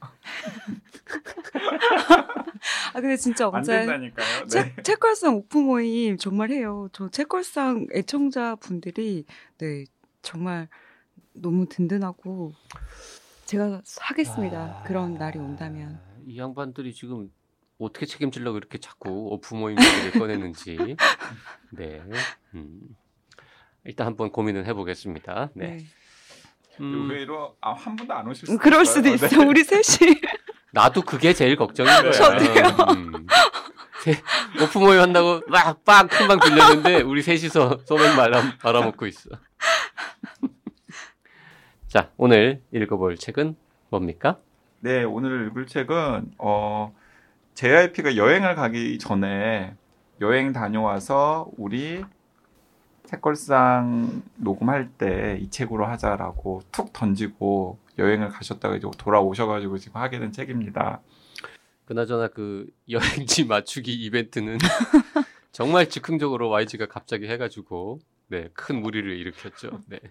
아 2.94 3.00
근데 3.00 3.16
진짜 3.16 3.48
안 3.48 3.56
언제 3.56 3.78
된다니까요. 3.78 4.44
네. 4.44 4.48
책 4.48 4.84
책걸상 4.84 5.36
오픈 5.36 5.64
모임 5.64 6.18
정말 6.18 6.52
해요. 6.52 6.90
저 6.92 7.08
책걸상 7.08 7.88
애청자 7.94 8.56
분들이 8.56 9.24
네 9.58 9.86
정말 10.22 10.68
너무 11.36 11.68
든든하고 11.68 12.54
제가 13.46 13.82
하겠습니다. 14.00 14.80
아, 14.80 14.84
그런 14.84 15.16
날이 15.16 15.38
온다면. 15.40 16.00
이 16.28 16.38
양반들이 16.40 16.94
지금 16.94 17.30
어떻게 17.78 18.06
책임지려고 18.06 18.58
이렇게 18.58 18.78
자꾸 18.80 19.10
오프 19.32 19.54
모임 19.54 19.78
얘기를 19.80 20.12
꺼내는지 20.20 20.96
네 21.72 22.02
음. 22.56 22.80
일단 23.84 24.08
한번 24.08 24.32
고민을 24.32 24.66
해보겠습니다. 24.66 25.52
네. 25.54 25.68
네. 25.78 25.86
음, 26.82 27.10
의외로 27.12 27.56
아, 27.62 27.74
한 27.74 27.96
번도 27.96 28.14
안 28.14 28.28
오실 28.28 28.48
수 28.48 28.54
음, 28.54 28.58
그럴 28.58 28.86
수도 28.86 29.08
있어요. 29.10 29.28
있어. 29.28 29.42
우리 29.48 29.64
셋이 29.64 30.16
나도 30.74 31.04
그게 31.04 31.34
제일 31.34 31.56
걱정인 31.56 31.92
거야. 32.02 32.12
저도요. 32.12 32.64
음. 32.98 33.28
세- 34.04 34.22
오프 34.62 34.78
모임 34.80 35.00
한다고 35.00 35.42
막빡 35.48 36.10
큰방 36.10 36.40
빌렸는데 36.40 37.02
우리 37.02 37.22
셋이서 37.22 37.80
소맥 37.86 38.16
말아, 38.16 38.42
말아먹고 38.64 39.06
있어. 39.08 39.30
자 41.96 42.12
오늘 42.18 42.62
읽어볼 42.74 43.16
책은 43.16 43.56
뭡니까? 43.90 44.38
네, 44.82 45.06
오늘 45.06 45.48
읽을 45.48 45.66
책은 45.66 46.34
어 46.40 46.94
JYP가 47.54 48.18
여행을 48.18 48.56
가기 48.56 49.00
전에 49.00 49.74
여행 50.20 50.52
다녀와서 50.52 51.50
우리 51.56 52.04
책걸상 53.06 54.24
녹음할 54.36 54.90
때 54.98 55.40
이 55.42 55.50
책으로 55.50 55.86
하자라고 55.86 56.64
툭 56.74 56.92
던지고 56.92 57.80
여행을 57.98 58.28
가셨다가 58.28 58.76
이제 58.76 58.90
돌아오셔가지고 58.98 59.78
지금 59.78 60.02
하게 60.02 60.20
된 60.20 60.34
책입니다. 60.34 61.00
그나저나 61.86 62.28
그 62.28 62.68
여행지 62.90 63.46
맞추기 63.46 63.94
이벤트는 63.94 64.58
정말 65.54 65.88
즉흥적으로 65.88 66.50
YG가 66.50 66.88
갑자기 66.88 67.30
해가지고 67.30 68.02
네, 68.28 68.50
큰 68.54 68.82
무리를 68.82 69.10
일으켰죠. 69.18 69.80
네. 69.88 70.02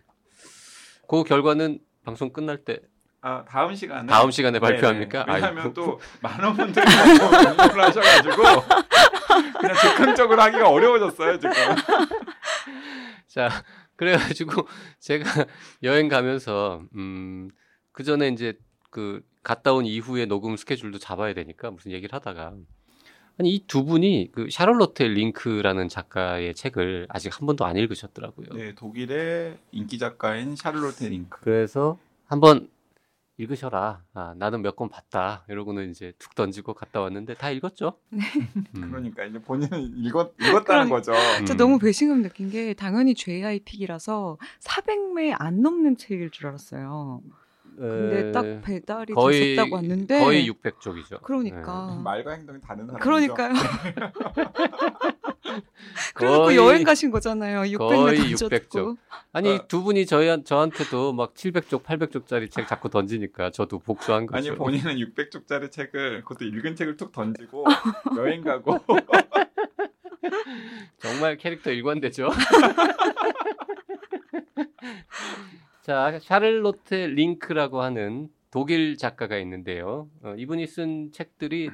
그 1.09 1.25
결과는 1.25 1.79
방송 2.05 2.33
끝날 2.33 2.59
때 2.59 2.81
아 3.27 3.43
다음 3.47 3.75
시간에 3.75 4.07
다음 4.07 4.31
시간에 4.31 4.59
네, 4.59 4.61
발표합니까? 4.61 5.25
네. 5.25 5.33
왜냐하면 5.33 5.59
아이고. 5.65 5.73
또 5.73 6.01
많은 6.21 6.53
분들이 6.53 6.85
응모를 6.87 7.85
하셔가지고 7.85 8.37
그냥 9.61 9.77
즉흥적으로 9.81 10.43
하기가 10.43 10.69
어려워졌어요 10.69 11.39
지금. 11.39 11.51
자, 13.27 13.49
그래가지고 13.97 14.69
제가 15.01 15.25
여행 15.83 16.09
가면서 16.09 16.83
음, 16.97 17.49
그 17.93 18.05
전에 18.05 18.29
이제 18.29 18.59
그 18.91 19.23
갔다 19.43 19.73
온 19.73 19.87
이후에 19.87 20.27
녹음 20.27 20.59
스케줄도 20.59 20.99
잡아야 20.99 21.33
되니까 21.33 21.71
무슨 21.71 21.93
얘기를 21.93 22.15
하다가 22.15 22.53
아니 23.39 23.55
이 23.55 23.67
두 23.67 23.85
분이 23.85 24.31
그 24.33 24.49
샤를로테 24.51 25.09
링크라는 25.09 25.89
작가의 25.89 26.55
책을 26.55 27.07
아직 27.09 27.37
한 27.39 27.47
번도 27.47 27.65
안 27.65 27.77
읽으셨더라고요. 27.77 28.47
네, 28.55 28.75
독일의 28.75 29.57
인기 29.73 29.99
작가인 29.99 30.55
샤를로테 30.57 31.09
링크. 31.09 31.41
그래서 31.41 31.99
한번 32.27 32.69
읽으셔라. 33.37 34.05
아, 34.15 34.35
나는 34.37 34.63
몇 34.63 34.77
권 34.77 34.89
봤다. 34.89 35.45
이러고는 35.49 35.91
이제 35.91 36.13
툭 36.21 36.37
던지고 36.37 36.75
갔다 36.75 37.01
왔는데 37.01 37.35
다 37.35 37.51
읽었죠. 37.51 37.99
음. 38.13 38.21
그러니까 38.73 39.25
이제 39.25 39.41
본인은 39.41 39.97
읽었, 40.05 40.35
읽었다는. 40.41 40.89
거죠. 40.89 41.13
저 41.45 41.55
음. 41.55 41.57
너무 41.57 41.79
배신감 41.81 42.23
느낀 42.23 42.49
게 42.51 42.75
당연히 42.75 43.13
JI픽이라서 43.17 44.39
400매 44.61 45.35
안 45.37 45.63
넘는 45.63 45.97
책일 45.97 46.31
줄 46.31 46.47
알았어요. 46.47 47.23
근데 47.77 48.29
에, 48.29 48.33
딱 48.33 48.43
배달이 48.63 49.15
거의 49.15 49.57
됐었다고 49.57 49.75
왔는데 49.77 50.21
거의 50.21 50.49
600쪽이죠. 50.51 51.23
그러니까 51.23 52.01
말과 52.03 52.33
행동이 52.33 52.61
다른 52.61 52.87
사람이죠. 52.87 53.03
그러니까요. 53.03 53.53
그리고 56.15 56.43
거의- 56.45 56.57
여행 56.57 56.85
가신 56.85 57.11
거잖아요. 57.11 57.61
600매 57.63 57.79
거의 57.79 58.19
던졌고. 58.37 58.57
600쪽. 58.57 58.97
아니 59.33 59.51
어. 59.57 59.67
두 59.69 59.83
분이 59.83 60.07
저희 60.07 60.43
저한테도 60.45 61.13
막 61.13 61.35
700쪽, 61.35 61.83
800쪽짜리 61.83 62.51
책 62.51 62.67
자꾸 62.69 62.89
던지니까 62.89 63.51
저도 63.51 63.79
복수한 63.81 64.27
거죠. 64.27 64.51
아니 64.51 64.57
본인은 64.59 64.97
600쪽짜리 64.97 65.71
책을 65.71 66.23
그것도 66.23 66.45
읽은 66.47 66.77
책을 66.77 66.97
툭 66.97 67.13
던지고 67.13 67.65
여행 68.19 68.43
가고 68.43 68.79
정말 70.99 71.37
캐릭터 71.37 71.71
일관되죠. 71.71 72.31
자, 75.85 76.19
샤를로테 76.19 77.09
링크라고 77.09 77.83
하는 77.83 78.31
독일 78.51 78.97
작가가 78.97 79.37
있는데요. 79.37 80.09
어, 80.23 80.35
이분이 80.39 80.67
쓴 80.67 81.13
책들이 81.13 81.71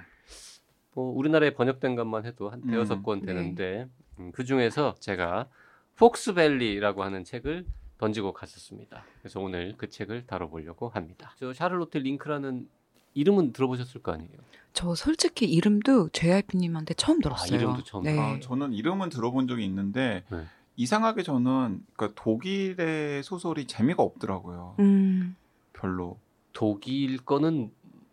뭐 0.94 1.16
우리나라에 1.16 1.54
번역된 1.54 1.94
것만 1.94 2.26
해도 2.26 2.50
한 2.50 2.60
음, 2.64 2.70
대여섯 2.72 3.04
권 3.04 3.20
네. 3.20 3.26
되는데 3.26 3.86
음, 4.18 4.32
그 4.32 4.44
중에서 4.44 4.96
제가 4.98 5.46
폭스밸리라고 5.94 7.04
하는 7.04 7.22
책을 7.22 7.64
던지고 7.98 8.32
갔었습니다. 8.32 9.04
그래서 9.20 9.38
오늘 9.38 9.74
그 9.76 9.88
책을 9.88 10.26
다뤄보려고 10.26 10.88
합니다. 10.88 11.32
저 11.38 11.52
샤를로테 11.52 12.00
링크라는 12.00 12.68
이름은 13.14 13.52
들어보셨을 13.52 14.02
거 14.02 14.10
아니에요? 14.10 14.38
저 14.72 14.96
솔직히 14.96 15.46
이름도 15.46 16.08
JYP님한테 16.08 16.94
처음 16.94 17.20
들었어요. 17.20 17.56
이름도 17.56 17.84
처음 17.84 18.02
네. 18.02 18.18
아, 18.18 18.40
저는 18.40 18.72
이름은 18.72 19.10
들어본 19.10 19.46
적이 19.46 19.64
있는데 19.66 20.24
네. 20.30 20.46
이상하게 20.76 21.22
저는 21.22 21.84
그러니까 21.94 22.22
독일의 22.22 23.22
소설이 23.22 23.66
재미가 23.66 24.02
없더라고요. 24.02 24.76
음, 24.80 25.36
별로. 25.72 26.18
독일 26.52 27.18
거는 27.18 27.70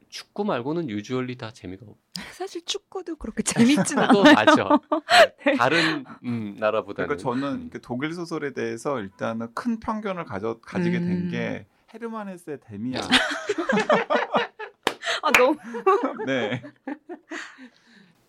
축구 0.09 0.45
말고는 0.45 0.89
유주얼리 0.89 1.37
다 1.37 1.51
재미가 1.51 1.85
없고 1.85 1.97
사실 2.33 2.63
축구도 2.65 3.15
그렇게 3.17 3.43
재밌진 3.43 3.99
않아요. 3.99 4.23
맞죠. 4.23 4.69
네. 5.45 5.55
다른 5.55 6.05
음, 6.23 6.55
나라보다는 6.59 7.07
그러니까 7.07 7.17
저는 7.17 7.69
그 7.69 7.81
독일 7.81 8.13
소설에 8.13 8.53
대해서 8.53 8.99
일단은 8.99 9.53
큰 9.53 9.79
편견을 9.79 10.25
가져, 10.25 10.59
가지게 10.61 10.99
된 10.99 11.09
음. 11.09 11.29
게 11.31 11.65
헤르만 11.93 12.27
헤스의 12.29 12.59
데미안. 12.61 13.01
아 15.23 15.31
너무 15.31 15.57
네. 16.25 16.61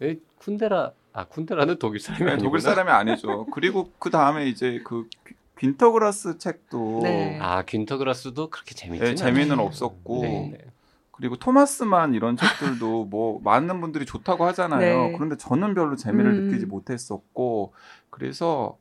에, 0.00 0.16
쿤데라 0.40 0.92
아 1.18 1.25
쿤데라는 1.26 1.80
독일 1.80 1.98
사람이 2.00 2.25
네, 2.25 2.30
아니구나. 2.32 2.48
독일 2.48 2.60
사람이 2.60 2.90
아니죠. 2.90 3.46
그리고 3.46 3.90
그 3.98 4.10
다음에 4.10 4.46
이제 4.46 4.80
그 4.84 5.08
빈터그라스 5.56 6.38
책도 6.38 7.00
네. 7.02 7.38
아 7.42 7.64
균터그라스도 7.66 8.50
그렇게 8.50 8.76
재밌지 8.76 9.04
네, 9.04 9.14
재미는 9.16 9.58
없었고 9.58 10.22
네, 10.22 10.50
네. 10.52 10.64
그리고 11.10 11.37
토마스만 11.37 12.14
이런 12.14 12.37
책들도 12.37 13.06
뭐 13.06 13.40
많은 13.42 13.80
분들이 13.80 14.06
좋다고 14.06 14.44
하잖아요. 14.46 15.06
네. 15.08 15.12
그런데 15.12 15.37
저는 15.37 15.75
별로 15.75 15.96
재미를 15.96 16.34
음. 16.34 16.46
느끼지 16.46 16.66
못했었고 16.66 17.72
그래서 18.10 18.78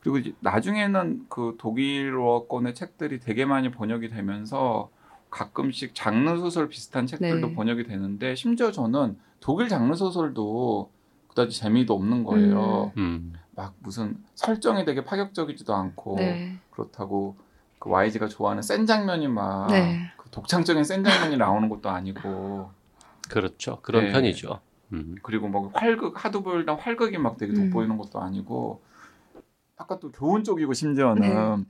그리고 0.00 0.16
이제 0.16 0.32
나중에는 0.40 1.26
그 1.28 1.56
독일어권의 1.58 2.74
책들이 2.74 3.20
되게 3.20 3.44
많이 3.44 3.70
번역이 3.70 4.08
되면서 4.08 4.88
가끔씩 5.28 5.94
장르 5.94 6.38
소설 6.38 6.70
비슷한 6.70 7.06
책들도 7.06 7.48
네. 7.48 7.54
번역이 7.54 7.84
되는데 7.84 8.34
심지어 8.34 8.72
저는 8.72 9.18
독일 9.40 9.68
장르 9.68 9.94
소설도 9.94 10.93
그다지 11.34 11.58
재미도 11.58 11.94
없는 11.94 12.24
거예요. 12.24 12.92
음. 12.96 13.32
막 13.56 13.74
무슨 13.80 14.16
설정이 14.36 14.84
되게 14.84 15.04
파격적이지도 15.04 15.74
않고 15.74 16.16
네. 16.16 16.58
그렇다고 16.70 17.36
그 17.78 17.90
YG가 17.90 18.28
좋아하는 18.28 18.62
센 18.62 18.86
장면이 18.86 19.28
막 19.28 19.66
네. 19.68 20.12
그 20.16 20.30
독창적인 20.30 20.84
센 20.84 21.04
장면이 21.04 21.36
나오는 21.36 21.68
것도 21.68 21.90
아니고 21.90 22.70
그렇죠. 23.28 23.80
그런 23.82 24.06
네. 24.06 24.12
편이죠. 24.12 24.60
음. 24.92 25.16
그리고 25.22 25.48
뭐 25.48 25.70
활극 25.74 26.24
하드보일드 26.24 26.70
활극이 26.70 27.18
막 27.18 27.36
되게 27.36 27.52
음. 27.52 27.70
돋보이는 27.70 27.98
것도 27.98 28.20
아니고 28.20 28.82
약간 29.80 29.98
또 30.00 30.10
교훈 30.12 30.44
쪽이고 30.44 30.72
심지어는 30.72 31.20
네. 31.20 31.64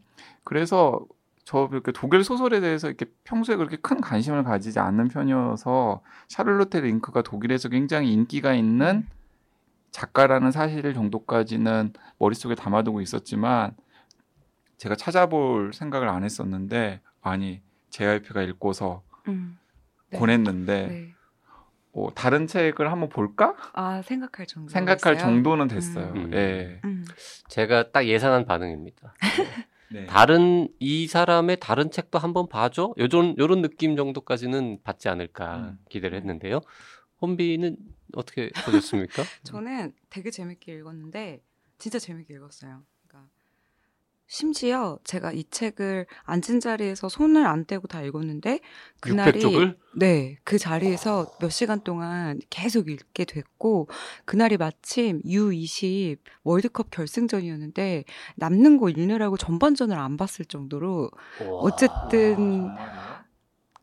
그래서 0.44 1.00
저 1.44 1.68
이렇게 1.72 1.92
독일 1.92 2.22
소설에 2.22 2.60
대해서 2.60 2.88
이렇게 2.88 3.06
평소에 3.24 3.56
그렇게 3.56 3.76
큰 3.76 4.00
관심을 4.00 4.44
가지지 4.44 4.78
않는 4.78 5.08
편이어서 5.08 6.00
샤를로테 6.28 6.80
링크가 6.80 7.22
독일에서 7.22 7.68
굉장히 7.68 8.12
인기가 8.12 8.54
있는 8.54 9.06
작가라는 9.94 10.50
사실 10.50 10.92
정도까지는 10.92 11.92
머릿속에 12.18 12.56
담아두고 12.56 13.00
있었지만 13.00 13.76
제가 14.76 14.96
찾아볼 14.96 15.72
생각을 15.72 16.08
안 16.08 16.24
했었는데 16.24 17.00
아니 17.20 17.62
JYP가 17.90 18.42
읽고서 18.42 19.04
음. 19.28 19.56
네. 20.10 20.18
권했는데 20.18 20.86
네. 20.88 21.14
어, 21.92 22.08
다른 22.12 22.48
책을 22.48 22.90
한번 22.90 23.08
볼까 23.08 23.54
아 23.72 24.02
생각할 24.02 24.46
정도. 24.48 24.68
생각할 24.68 25.16
정도는 25.16 25.68
됐어요. 25.68 26.12
음. 26.16 26.32
예. 26.34 26.80
음. 26.82 27.04
제가 27.48 27.92
딱 27.92 28.04
예상한 28.06 28.46
반응입니다. 28.46 29.14
네. 29.92 30.06
다른 30.06 30.66
이 30.80 31.06
사람의 31.06 31.58
다른 31.60 31.92
책도 31.92 32.18
한번 32.18 32.48
봐줘. 32.48 32.94
요런 32.98 33.36
요런 33.38 33.62
느낌 33.62 33.94
정도까지는 33.94 34.80
받지 34.82 35.08
않을까 35.08 35.56
음. 35.58 35.78
기대를 35.88 36.18
했는데요. 36.18 36.62
혼비는 37.24 37.76
어떻게 38.14 38.50
보셨습니까? 38.64 39.22
저는 39.44 39.92
되게 40.10 40.30
재밌게 40.30 40.74
읽었는데 40.76 41.42
진짜 41.78 41.98
재밌게 41.98 42.34
읽었어요. 42.34 42.82
그러니까 43.06 43.30
심지어 44.26 44.98
제가 45.04 45.32
이 45.32 45.44
책을 45.50 46.06
앉은 46.22 46.60
자리에서 46.60 47.08
손을 47.08 47.46
안 47.46 47.64
떼고 47.66 47.88
다 47.88 48.02
읽었는데 48.02 48.60
그날이 49.00 49.40
600쪽을 49.40 49.76
네, 49.96 50.38
그 50.44 50.58
자리에서 50.58 51.36
몇 51.40 51.50
시간 51.50 51.80
동안 51.82 52.40
계속 52.50 52.88
읽게 52.90 53.24
됐고, 53.24 53.88
그날이 54.24 54.56
마침 54.56 55.22
U20 55.22 56.18
월드컵 56.42 56.90
결승전이었는데, 56.90 58.04
남는 58.34 58.78
거 58.78 58.90
읽느라고 58.90 59.36
전반전을 59.36 59.96
안 59.96 60.16
봤을 60.16 60.44
정도로 60.46 61.12
어쨌든? 61.60 62.66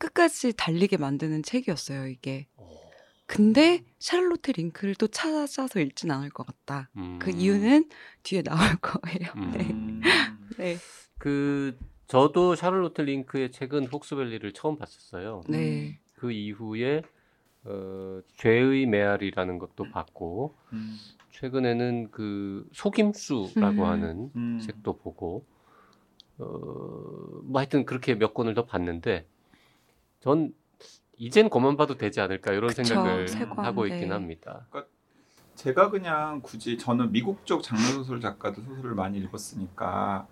끝까지 0.02 0.54
달리게 0.54 0.98
만드는 0.98 1.44
책이었어요, 1.44 2.08
이게. 2.08 2.48
근데 3.32 3.84
샤를로테 4.00 4.52
링크를 4.52 4.96
또 4.96 5.08
찾아서 5.08 5.80
읽진 5.80 6.12
않을 6.12 6.30
것 6.32 6.46
같다. 6.46 6.90
음. 6.98 7.18
그 7.20 7.32
이유는 7.32 7.90
뒤에 8.24 8.42
나올 8.42 8.60
거예요. 8.82 9.32
음. 9.38 9.52
네. 9.52 9.70
음. 9.72 10.02
네. 10.58 10.78
그 11.18 11.78
저도 12.08 12.56
샤를로트 12.56 13.02
링크의 13.02 13.52
책은 13.52 13.86
폭스밸리를 13.88 14.52
처음 14.52 14.78
봤었어요. 14.78 15.44
네. 15.48 16.00
그 16.16 16.32
이후에 16.32 17.04
어, 17.64 18.20
죄의 18.38 18.86
메아리라는 18.88 19.60
것도 19.60 19.86
봤고 19.92 20.56
음. 20.74 20.98
최근에는 21.32 22.12
그 22.12 22.68
속임수라고 22.74 23.84
음. 23.84 23.88
하는 23.88 24.32
음. 24.36 24.60
책도 24.60 24.98
보고 24.98 25.46
어 26.38 27.32
뭐 27.44 27.60
하여튼 27.60 27.86
그렇게 27.86 28.16
몇 28.16 28.34
권을 28.34 28.54
더 28.54 28.66
봤는데 28.66 29.26
전 30.22 30.54
이젠 31.22 31.52
그만 31.52 31.78
봐도 31.78 31.96
되지 31.98 32.20
않을까 32.20 32.52
이런 32.52 32.70
그쵸, 32.70 32.84
생각을 32.84 33.28
세 33.28 33.46
권, 33.46 33.64
하고 33.64 33.86
네. 33.86 33.94
있긴 33.94 34.12
합니다. 34.12 34.66
제가 35.54 35.92
그냥 35.92 36.42
굳이 36.42 36.80
저는 36.80 37.12
미국 37.12 37.46
쪽 37.46 37.62
장르 37.62 37.84
소설 37.84 38.20
작가도 38.20 38.64
소설을 38.64 38.96
많이 38.96 39.20
읽었으니까 39.20 40.28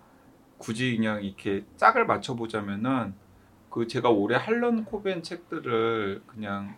굳이 0.58 0.96
그냥 0.96 1.22
이렇게 1.22 1.64
짝을 1.76 2.06
맞춰 2.06 2.34
보자면은 2.34 3.14
그 3.70 3.86
제가 3.86 4.10
올해 4.10 4.36
할런 4.36 4.84
코벤 4.84 5.22
책들을 5.22 6.24
그냥 6.26 6.76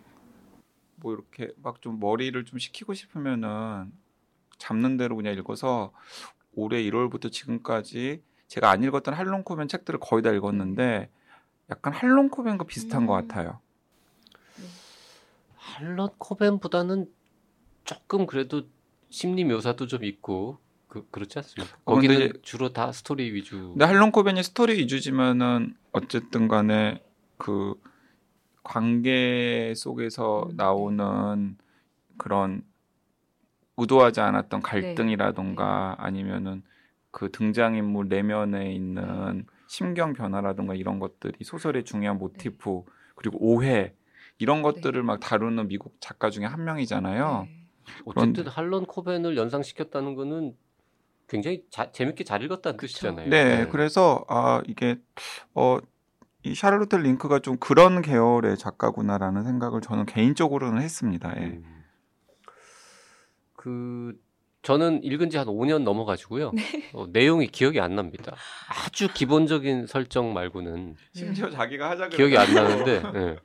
뭐 0.97 1.15
이렇게 1.15 1.51
막 1.63 1.81
좀 1.81 1.99
머리를 1.99 2.45
좀 2.45 2.59
식히고 2.59 2.93
싶으면은 2.93 3.91
잡는 4.59 4.97
대로 4.97 5.15
그냥 5.15 5.33
읽어서 5.33 5.91
올해 6.53 6.83
1월부터 6.83 7.31
지금까지 7.31 8.21
제가 8.47 8.69
안 8.69 8.83
읽었던 8.83 9.15
할런 9.15 9.43
코벤 9.43 9.67
책들을 9.67 9.99
거의 9.99 10.21
다 10.21 10.31
읽었는데 10.31 11.09
약간 11.71 11.93
할런 11.93 12.29
코벤과 12.29 12.65
비슷한 12.65 13.01
음. 13.01 13.07
것 13.07 13.13
같아요. 13.13 13.59
할런 15.73 16.15
코벤보다는 16.19 17.07
조금 17.85 18.25
그래도 18.25 18.63
심리 19.09 19.45
묘사도 19.45 19.87
좀 19.87 20.03
있고 20.03 20.59
그, 20.87 21.07
그렇지 21.09 21.39
않습니까? 21.39 21.77
어, 21.85 21.95
근데 21.95 22.07
거기는 22.07 22.29
이제- 22.29 22.39
주로 22.43 22.73
다 22.73 22.91
스토리 22.91 23.33
위주. 23.33 23.69
근데 23.71 23.85
할런 23.85 24.11
코벤이 24.11 24.43
스토리 24.43 24.77
위주지만은 24.77 25.75
어쨌든 25.91 26.47
간에 26.47 27.01
그 27.37 27.75
관계 28.63 29.73
속에서 29.75 30.47
음, 30.51 30.55
나오는 30.55 31.57
그런 32.17 32.63
의도하지 33.77 34.21
않았던 34.21 34.61
갈등이라던가 34.61 35.95
아니면은 35.97 36.61
그 37.09 37.31
등장인물 37.31 38.07
내면에 38.07 38.73
있는 38.73 39.45
심경 39.67 40.13
변화라던가 40.13 40.75
이런 40.75 40.99
것들이 40.99 41.43
소설의 41.43 41.85
중요한 41.85 42.17
모티프 42.19 42.83
그리고 43.15 43.37
오해 43.39 43.93
이런 44.39 44.61
것들을 44.61 45.01
막 45.03 45.19
다루는 45.19 45.67
미국 45.67 45.95
작가 45.99 46.29
중에 46.29 46.45
한 46.45 46.63
명이잖아요. 46.63 47.47
네. 47.47 47.67
어쨌든 48.05 48.47
할런 48.47 48.85
코벤을 48.85 49.37
연상시켰다는 49.37 50.15
거는 50.15 50.55
굉장히 51.27 51.63
자- 51.69 51.91
재밌게 51.91 52.23
잘 52.23 52.41
읽었다는 52.43 52.77
그쵸. 52.77 52.91
뜻이잖아요. 52.93 53.29
네, 53.29 53.67
그래서 53.71 54.23
아 54.27 54.61
이게 54.67 54.97
어 55.53 55.79
이 56.45 56.55
샤를로테 56.55 56.97
링크가 56.97 57.39
좀 57.39 57.55
그런 57.55 58.01
계열의 58.01 58.57
작가구나라는 58.57 59.45
생각을 59.45 59.79
저는 59.79 60.05
개인적으로는 60.05 60.81
했습니다. 60.81 61.33
예. 61.37 61.41
음. 61.45 61.83
그 63.55 64.13
저는 64.61 65.03
읽은 65.03 65.29
지 65.29 65.37
한 65.37 65.47
5년 65.47 65.83
넘어가지고요. 65.83 66.51
네. 66.53 66.61
어, 66.93 67.07
내용이 67.07 67.47
기억이 67.47 67.79
안 67.79 67.95
납니다. 67.95 68.35
아주 68.85 69.07
기본적인 69.13 69.87
설정 69.87 70.33
말고는 70.33 70.95
심지어 71.13 71.49
자기가 71.49 71.89
하자 71.89 72.09
기억이 72.09 72.37
안 72.37 72.53
나는데 72.53 73.03
예. 73.15 73.35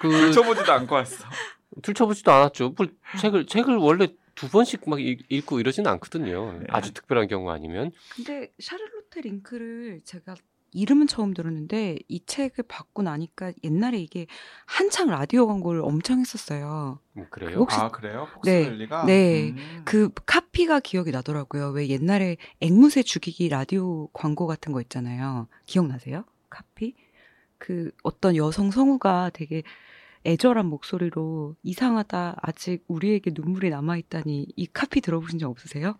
그 0.00 0.08
들춰보지도 0.08 0.72
않고 0.72 0.94
왔어. 0.94 1.24
들춰보지도 1.82 2.32
않았죠. 2.32 2.74
뭘 2.76 2.90
책을 3.20 3.46
책을 3.46 3.76
원래 3.76 4.08
두 4.34 4.48
번씩 4.48 4.88
막 4.88 5.00
읽- 5.00 5.24
읽고 5.28 5.60
이러지는 5.60 5.90
않거든요. 5.92 6.52
네. 6.58 6.66
아주 6.70 6.92
특별한 6.94 7.28
경우 7.28 7.50
아니면 7.50 7.90
근데 8.14 8.52
샤를로테 8.58 9.20
링크를 9.22 10.00
제가 10.04 10.34
이름은 10.72 11.06
처음 11.06 11.32
들었는데 11.32 11.98
이 12.08 12.20
책을 12.26 12.64
받고 12.68 13.02
나니까 13.02 13.52
옛날에 13.64 13.98
이게 13.98 14.26
한창 14.66 15.08
라디오 15.08 15.46
광고를 15.46 15.80
엄청 15.82 16.20
했었어요. 16.20 17.00
음, 17.16 17.26
그래요. 17.30 17.56
혹시- 17.58 17.78
아 17.80 17.88
그래요? 17.88 18.28
네, 18.44 18.64
폭스밸리가? 18.64 19.06
네. 19.06 19.50
음. 19.56 19.82
그 19.86 20.10
카피가 20.26 20.80
기억이 20.80 21.10
나더라고요. 21.10 21.70
왜 21.70 21.88
옛날에 21.88 22.36
앵무새 22.60 23.02
죽이기 23.02 23.48
라디오 23.48 24.08
광고 24.08 24.46
같은 24.46 24.72
거 24.72 24.80
있잖아요. 24.82 25.48
기억나세요? 25.64 26.24
카피? 26.50 26.94
그 27.56 27.90
어떤 28.02 28.36
여성 28.36 28.70
성우가 28.70 29.30
되게 29.32 29.62
애절한 30.28 30.66
목소리로 30.66 31.56
이상하다. 31.62 32.36
아직 32.42 32.84
우리에게 32.86 33.30
눈물이 33.34 33.70
남아 33.70 33.96
있다니 33.96 34.46
이 34.56 34.66
카피 34.66 35.00
들어보신 35.00 35.38
적 35.38 35.48
없으세요? 35.50 35.96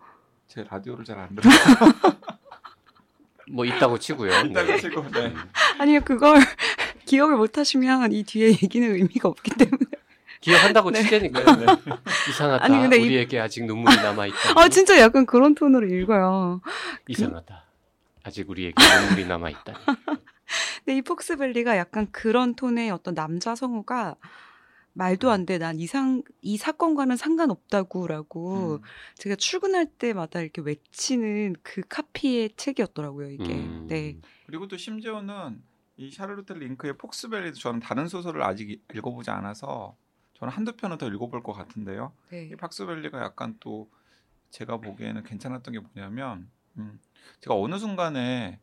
제 0.47 0.63
라디오를 0.69 1.03
잘 1.03 1.17
안 1.17 1.35
들어요. 1.35 1.51
뭐 3.51 3.65
있다고 3.65 3.97
치고요. 3.97 4.29
있다고 4.45 4.67
네. 4.67 4.77
치고, 4.77 5.09
네. 5.09 5.33
아니요, 5.79 6.01
그걸 6.05 6.37
기억을 7.05 7.35
못 7.37 7.57
하시면 7.57 8.11
이 8.11 8.21
뒤에 8.23 8.49
얘기는 8.49 8.87
의미가 8.95 9.27
없기 9.29 9.49
때문에. 9.51 9.79
기억한다고 10.41 10.91
네. 10.91 11.01
치자니까 11.01 11.55
네. 11.55 11.65
이상하다. 12.29 12.63
아니, 12.63 12.77
근데 12.77 12.97
이- 12.97 13.05
우리에게 13.05 13.39
아직 13.39 13.65
눈물이 13.65 13.95
남아 13.97 14.27
있다. 14.27 14.37
아, 14.55 14.69
진짜 14.69 14.99
약간 14.99 15.25
그런 15.25 15.55
톤으로 15.55 15.87
읽어요. 15.87 16.61
이상하다. 17.07 17.65
아직 18.23 18.47
우리에게 18.49 18.75
눈물이 19.01 19.25
남아 19.25 19.49
있다. 19.49 19.73
근데 20.89 20.97
이 20.97 21.01
폭스밸리가 21.03 21.77
약간 21.77 22.07
그런 22.11 22.55
톤의 22.55 22.89
어떤 22.89 23.13
남자 23.13 23.53
성우가 23.53 24.15
말도 24.93 25.29
안 25.29 25.45
돼. 25.45 25.59
난 25.59 25.79
이상 25.79 26.23
이 26.41 26.57
사건과는 26.57 27.15
상관없다고라고 27.15 28.77
음. 28.77 28.81
제가 29.13 29.35
출근할 29.35 29.85
때마다 29.85 30.41
이렇게 30.41 30.63
외치는 30.63 31.57
그 31.61 31.83
카피의 31.87 32.55
책이었더라고요. 32.57 33.29
이게. 33.29 33.53
음. 33.53 33.85
네. 33.87 34.17
그리고 34.47 34.67
또 34.67 34.77
심지어는 34.77 35.61
이 35.97 36.09
샤를로테 36.09 36.55
링크의 36.55 36.97
폭스밸리도 36.97 37.59
저는 37.59 37.81
다른 37.81 38.07
소설을 38.07 38.41
아직 38.41 38.71
이- 38.71 38.81
읽어보지 38.95 39.29
않아서 39.29 39.95
저는 40.39 40.51
한두 40.51 40.75
편은 40.75 40.97
더 40.97 41.07
읽어볼 41.07 41.43
것 41.43 41.53
같은데요. 41.53 42.13
네. 42.31 42.45
이 42.51 42.55
박스밸리가 42.55 43.21
약간 43.21 43.57
또 43.59 43.91
제가 44.49 44.77
보기에는 44.77 45.21
괜찮았던 45.23 45.71
게 45.71 45.79
뭐냐면 45.81 46.49
음, 46.79 46.99
제가 47.41 47.53
어느 47.55 47.77
순간에 47.77 48.59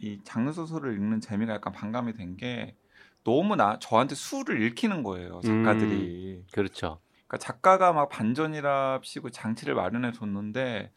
이 0.00 0.20
장르 0.24 0.52
소설을 0.52 0.94
읽는 0.94 1.20
재미가 1.20 1.54
약간 1.54 1.72
반감이 1.72 2.14
된 2.14 2.36
게 2.36 2.76
너무 3.24 3.54
나 3.56 3.78
저한테 3.78 4.14
수를 4.14 4.62
읽히는 4.62 5.02
거예요 5.02 5.40
작가들이. 5.42 6.44
그렇죠. 6.52 7.00
그러니까 7.26 7.38
작가가 7.38 7.92
막 7.92 8.08
반전이랍시고 8.08 9.30
장치를 9.30 9.74
마련해 9.74 10.12
줬는데 10.12 10.92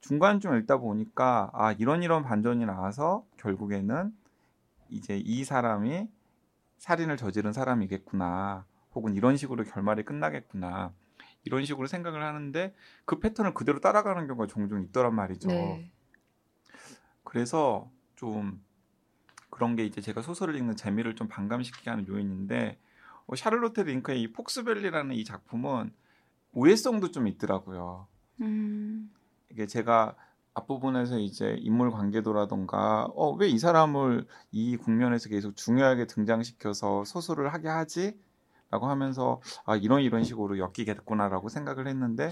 중간쯤 0.00 0.56
읽다 0.58 0.76
보니까 0.78 1.50
아 1.52 1.72
이런 1.72 2.02
이런 2.02 2.22
반전이 2.22 2.64
나와서 2.66 3.26
결국에는 3.38 4.12
이제 4.88 5.16
이 5.16 5.44
사람이 5.44 6.08
살인을 6.78 7.16
저지른 7.16 7.52
사람이겠구나 7.52 8.66
혹은 8.94 9.14
이런 9.14 9.36
식으로 9.36 9.64
결말이 9.64 10.04
끝나겠구나 10.04 10.92
이런 11.44 11.64
식으로 11.64 11.86
생각을 11.86 12.22
하는데 12.22 12.74
그 13.04 13.18
패턴을 13.18 13.54
그대로 13.54 13.80
따라가는 13.80 14.26
경우가 14.26 14.46
종종 14.46 14.82
있더란 14.82 15.14
말이죠. 15.14 15.48
네. 15.48 15.90
그래서 17.24 17.90
좀 18.16 18.62
그런 19.50 19.76
게 19.76 19.84
이제 19.84 20.00
제가 20.00 20.22
소설을 20.22 20.56
읽는 20.56 20.76
재미를 20.76 21.14
좀 21.14 21.28
반감시키게 21.28 21.90
하는 21.90 22.06
요인인데 22.08 22.78
어, 23.26 23.36
샤를로테 23.36 23.84
링크의 23.84 24.20
이 24.22 24.32
폭스밸리라는 24.32 25.14
이 25.14 25.24
작품은 25.24 25.92
우회성도 26.52 27.10
좀 27.10 27.26
있더라고요. 27.28 28.06
음. 28.40 29.10
이게 29.50 29.66
제가 29.66 30.14
앞부분에서 30.54 31.18
이제 31.18 31.56
인물 31.60 31.90
관계도라던가 31.90 33.06
어 33.14 33.36
왜 33.36 33.48
이 33.48 33.58
사람을 33.58 34.26
이 34.52 34.76
국면에서 34.76 35.28
계속 35.28 35.56
중요하게 35.56 36.06
등장시켜서 36.06 37.04
소설을 37.04 37.52
하게 37.52 37.68
하지? 37.68 38.18
라고 38.70 38.88
하면서 38.88 39.40
아 39.64 39.76
이런 39.76 40.02
이런 40.02 40.24
식으로 40.24 40.58
엮이겠구나라고 40.58 41.48
생각을 41.48 41.86
했는데 41.88 42.30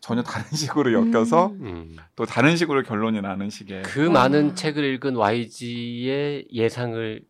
전혀 0.00 0.22
다른 0.22 0.44
식으로 0.50 0.92
엮여서 0.92 1.48
음. 1.48 1.60
음. 1.62 1.96
또 2.16 2.24
다른 2.24 2.56
식으로 2.56 2.82
결론이 2.82 3.20
나는 3.20 3.50
식의 3.50 3.82
그 3.82 4.06
와. 4.06 4.12
많은 4.12 4.54
책을 4.54 4.82
읽은 4.84 5.16
YG의 5.16 6.48
예상을 6.52 7.22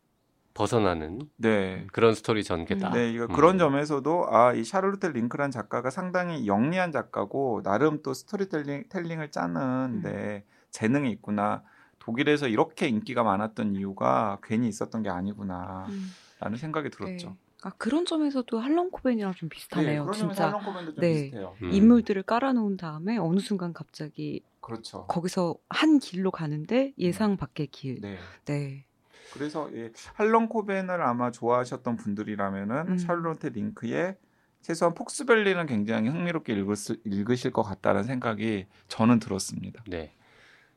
벗어나는 0.55 1.29
네. 1.37 1.87
그런 1.93 2.15
스토리 2.15 2.45
전개다. 2.45 2.91
네, 2.91 3.13
이거 3.13 3.25
음. 3.25 3.33
그런 3.33 3.59
점에서도 3.59 4.27
아, 4.31 4.53
이 4.53 4.65
샤를로테 4.65 5.11
링크란 5.11 5.51
작가가 5.51 5.91
상당히 5.91 6.47
영리한 6.47 6.93
작가고 6.93 7.63
나름 7.63 8.03
또 8.03 8.15
스토리텔링 8.15 8.85
텔링을 8.89 9.31
짜는데 9.31 10.45
재능이 10.71 11.11
있구나. 11.13 11.63
독일에서 11.99 12.49
이렇게 12.49 12.89
인기가 12.89 13.23
많았던 13.23 13.77
이유가 13.77 14.39
괜히 14.43 14.69
있었던 14.69 15.03
게 15.03 15.11
아니구나라는 15.11 15.89
음. 15.91 16.57
생각이 16.57 16.91
들었죠. 16.91 17.29
네. 17.29 17.35
아 17.63 17.71
그런 17.77 18.07
점에서도 18.07 18.59
할런 18.59 18.91
코벤이랑 18.91 19.35
좀 19.35 19.49
비슷하네요. 19.49 20.05
점에서 20.05 20.29
진짜 20.29 20.47
할런 20.49 20.65
코벤도 20.65 20.95
좀 20.95 21.01
네. 21.01 21.25
비슷해요. 21.25 21.57
음. 21.63 21.73
인물들을 21.73 22.23
깔아놓은 22.23 22.77
다음에 22.77 23.17
어느 23.19 23.41
순간 23.41 23.73
갑자기 23.73 24.43
그렇죠. 24.61 25.07
거기서 25.07 25.57
한 25.69 25.99
길로 25.99 26.31
가는데 26.31 26.93
예상 26.99 27.37
밖의 27.37 27.69
길. 27.69 28.01
네. 28.01 28.19
네. 28.47 28.85
그래서 29.33 29.69
예, 29.75 29.93
할런 30.15 30.49
코벤을 30.49 31.03
아마 31.03 31.31
좋아하셨던 31.31 31.97
분들이라면은 31.97 32.89
음. 32.89 32.99
샤를로테 32.99 33.51
링크의 33.51 34.17
최소한 34.63 34.95
폭스밸리는 34.95 35.67
굉장히 35.67 36.09
흥미롭게 36.09 36.53
읽으실, 36.53 37.01
읽으실 37.05 37.53
것 37.53 37.63
같다는 37.63 38.05
생각이 38.05 38.67
저는 38.89 39.21
들었습니다. 39.21 39.83
네. 39.87 40.13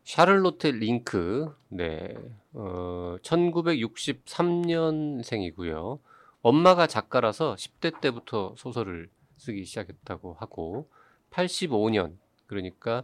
샤를로테 0.04 0.72
링크, 0.72 1.54
네, 1.70 2.14
어, 2.54 3.16
1963년생이고요. 3.22 6.00
엄마가 6.44 6.88
작가라서 6.88 7.56
10대 7.56 8.00
때부터 8.02 8.54
소설을 8.58 9.10
쓰기 9.38 9.66
시작했다고 9.66 10.34
하고, 10.34 10.90
85년, 11.32 12.18
그러니까 12.46 13.04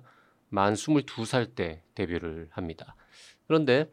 만 0.50 0.74
22살 0.74 1.56
때 1.56 1.82
데뷔를 1.96 2.50
합니다. 2.52 2.96
그런데 3.48 3.92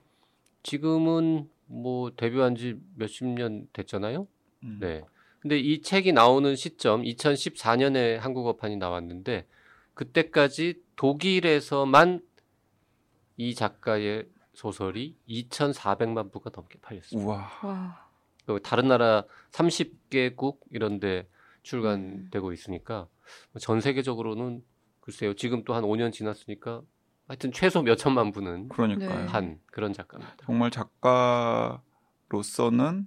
지금은 0.62 1.48
뭐 1.66 2.10
데뷔한 2.14 2.56
지 2.56 2.78
몇십 2.96 3.26
년 3.26 3.68
됐잖아요? 3.72 4.26
음. 4.64 4.78
네. 4.80 5.04
근데 5.40 5.58
이 5.58 5.80
책이 5.80 6.12
나오는 6.12 6.56
시점 6.56 7.02
2014년에 7.02 8.16
한국어판이 8.16 8.76
나왔는데 8.76 9.46
그때까지 9.94 10.82
독일에서만 10.96 12.20
이 13.36 13.54
작가의 13.54 14.28
소설이 14.54 15.14
2,400만 15.28 16.32
부가 16.32 16.50
넘게 16.52 16.78
팔렸습니다. 16.80 17.28
우와. 17.28 18.05
와. 18.46 18.54
그 18.56 18.62
다른 18.62 18.88
나라 18.88 19.24
30개국 19.52 20.58
이런 20.70 21.00
데 21.00 21.28
출간되고 21.62 22.52
있으니까 22.52 23.08
전 23.60 23.80
세계적으로는 23.80 24.62
글쎄요. 25.00 25.34
지금 25.34 25.64
또 25.64 25.74
한 25.74 25.82
5년 25.84 26.12
지났으니까 26.12 26.82
하여튼 27.28 27.50
최소 27.52 27.82
몇 27.82 27.96
천만 27.96 28.30
부는 28.32 28.68
그러니까요. 28.68 29.08
네. 29.08 29.26
한 29.26 29.60
그런 29.72 29.92
작가입니다. 29.92 30.36
정말 30.44 30.70
작가로서는 32.30 33.06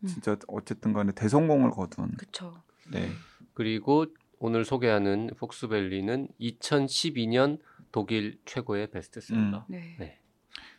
음. 0.00 0.06
진짜 0.06 0.36
어쨌든 0.48 0.92
간에 0.92 1.12
대성공을 1.12 1.70
거둔. 1.70 2.10
그쵸. 2.16 2.60
네. 2.90 3.10
그리고 3.54 4.06
오늘 4.38 4.64
소개하는 4.64 5.30
폭스밸리는 5.38 6.28
2012년 6.40 7.60
독일 7.92 8.40
최고의 8.44 8.90
베스트셀러. 8.90 9.66
네. 9.68 9.96
네. 9.98 10.18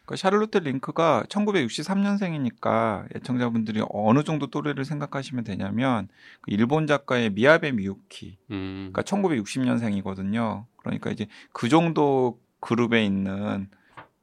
그러니까 0.06 0.22
샤를로테 0.22 0.60
링크가 0.60 1.24
1963년생이니까 1.30 3.16
애청자분들이 3.16 3.82
어느 3.90 4.24
정도 4.24 4.48
또래를 4.48 4.84
생각하시면 4.84 5.44
되냐면 5.46 6.10
그 6.42 6.52
일본 6.52 6.88
작가의 6.88 7.30
미야베 7.32 7.72
미유키 7.72 8.38
음. 8.52 8.92
그러니까 8.92 9.02
1960년생이거든요. 9.04 10.66
그러니까 10.78 11.10
이제 11.10 11.28
그 11.54 11.70
정도 11.70 12.40
그룹에 12.60 13.06
있는 13.06 13.70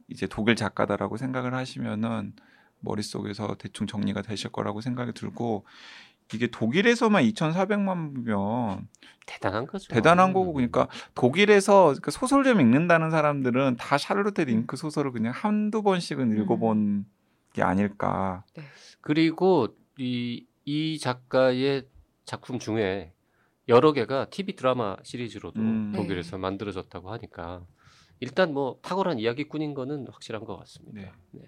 이제 0.09 0.27
독일 0.27 0.57
작가다라고 0.57 1.17
생각을 1.17 1.55
하시면은 1.55 2.35
머릿속에서 2.81 3.57
대충 3.59 3.87
정리가 3.87 4.23
되실 4.23 4.51
거라고 4.51 4.81
생각이 4.81 5.13
들고 5.13 5.65
이게 6.35 6.47
독일에서만 6.47 7.25
2,400만 7.25 8.15
부면 8.15 8.89
대단한 9.27 9.67
거죠. 9.67 9.93
대단한 9.93 10.33
거고 10.33 10.53
그러니까 10.53 10.89
독일에서 11.15 11.95
그 12.03 12.11
소설 12.11 12.45
좀 12.45 12.61
읽는다는 12.61 13.11
사람들은 13.11 13.77
다 13.77 13.99
샤를로테 13.99 14.45
링크 14.45 14.77
소설을 14.77 15.13
그냥 15.13 15.33
한두 15.35 15.83
번씩은 15.83 16.37
읽어본 16.41 17.07
게 17.53 17.63
아닐까. 17.63 18.45
그리고 19.01 19.69
이, 19.99 20.47
이 20.65 20.99
작가의 20.99 21.87
작품 22.25 22.59
중에 22.59 23.13
여러 23.69 23.93
개가 23.93 24.31
TV 24.31 24.57
드라마 24.57 24.97
시리즈로도 25.03 25.61
음. 25.61 25.93
독일에서 25.95 26.39
만들어졌다고 26.39 27.11
하니까 27.13 27.65
일단 28.19 28.53
뭐 28.53 28.79
탁월한 28.83 29.19
이야기꾼인 29.19 29.75
거는 29.75 30.07
확실한 30.11 30.45
것 30.45 30.57
같습니다. 30.59 31.01
네. 31.01 31.13
네. 31.33 31.43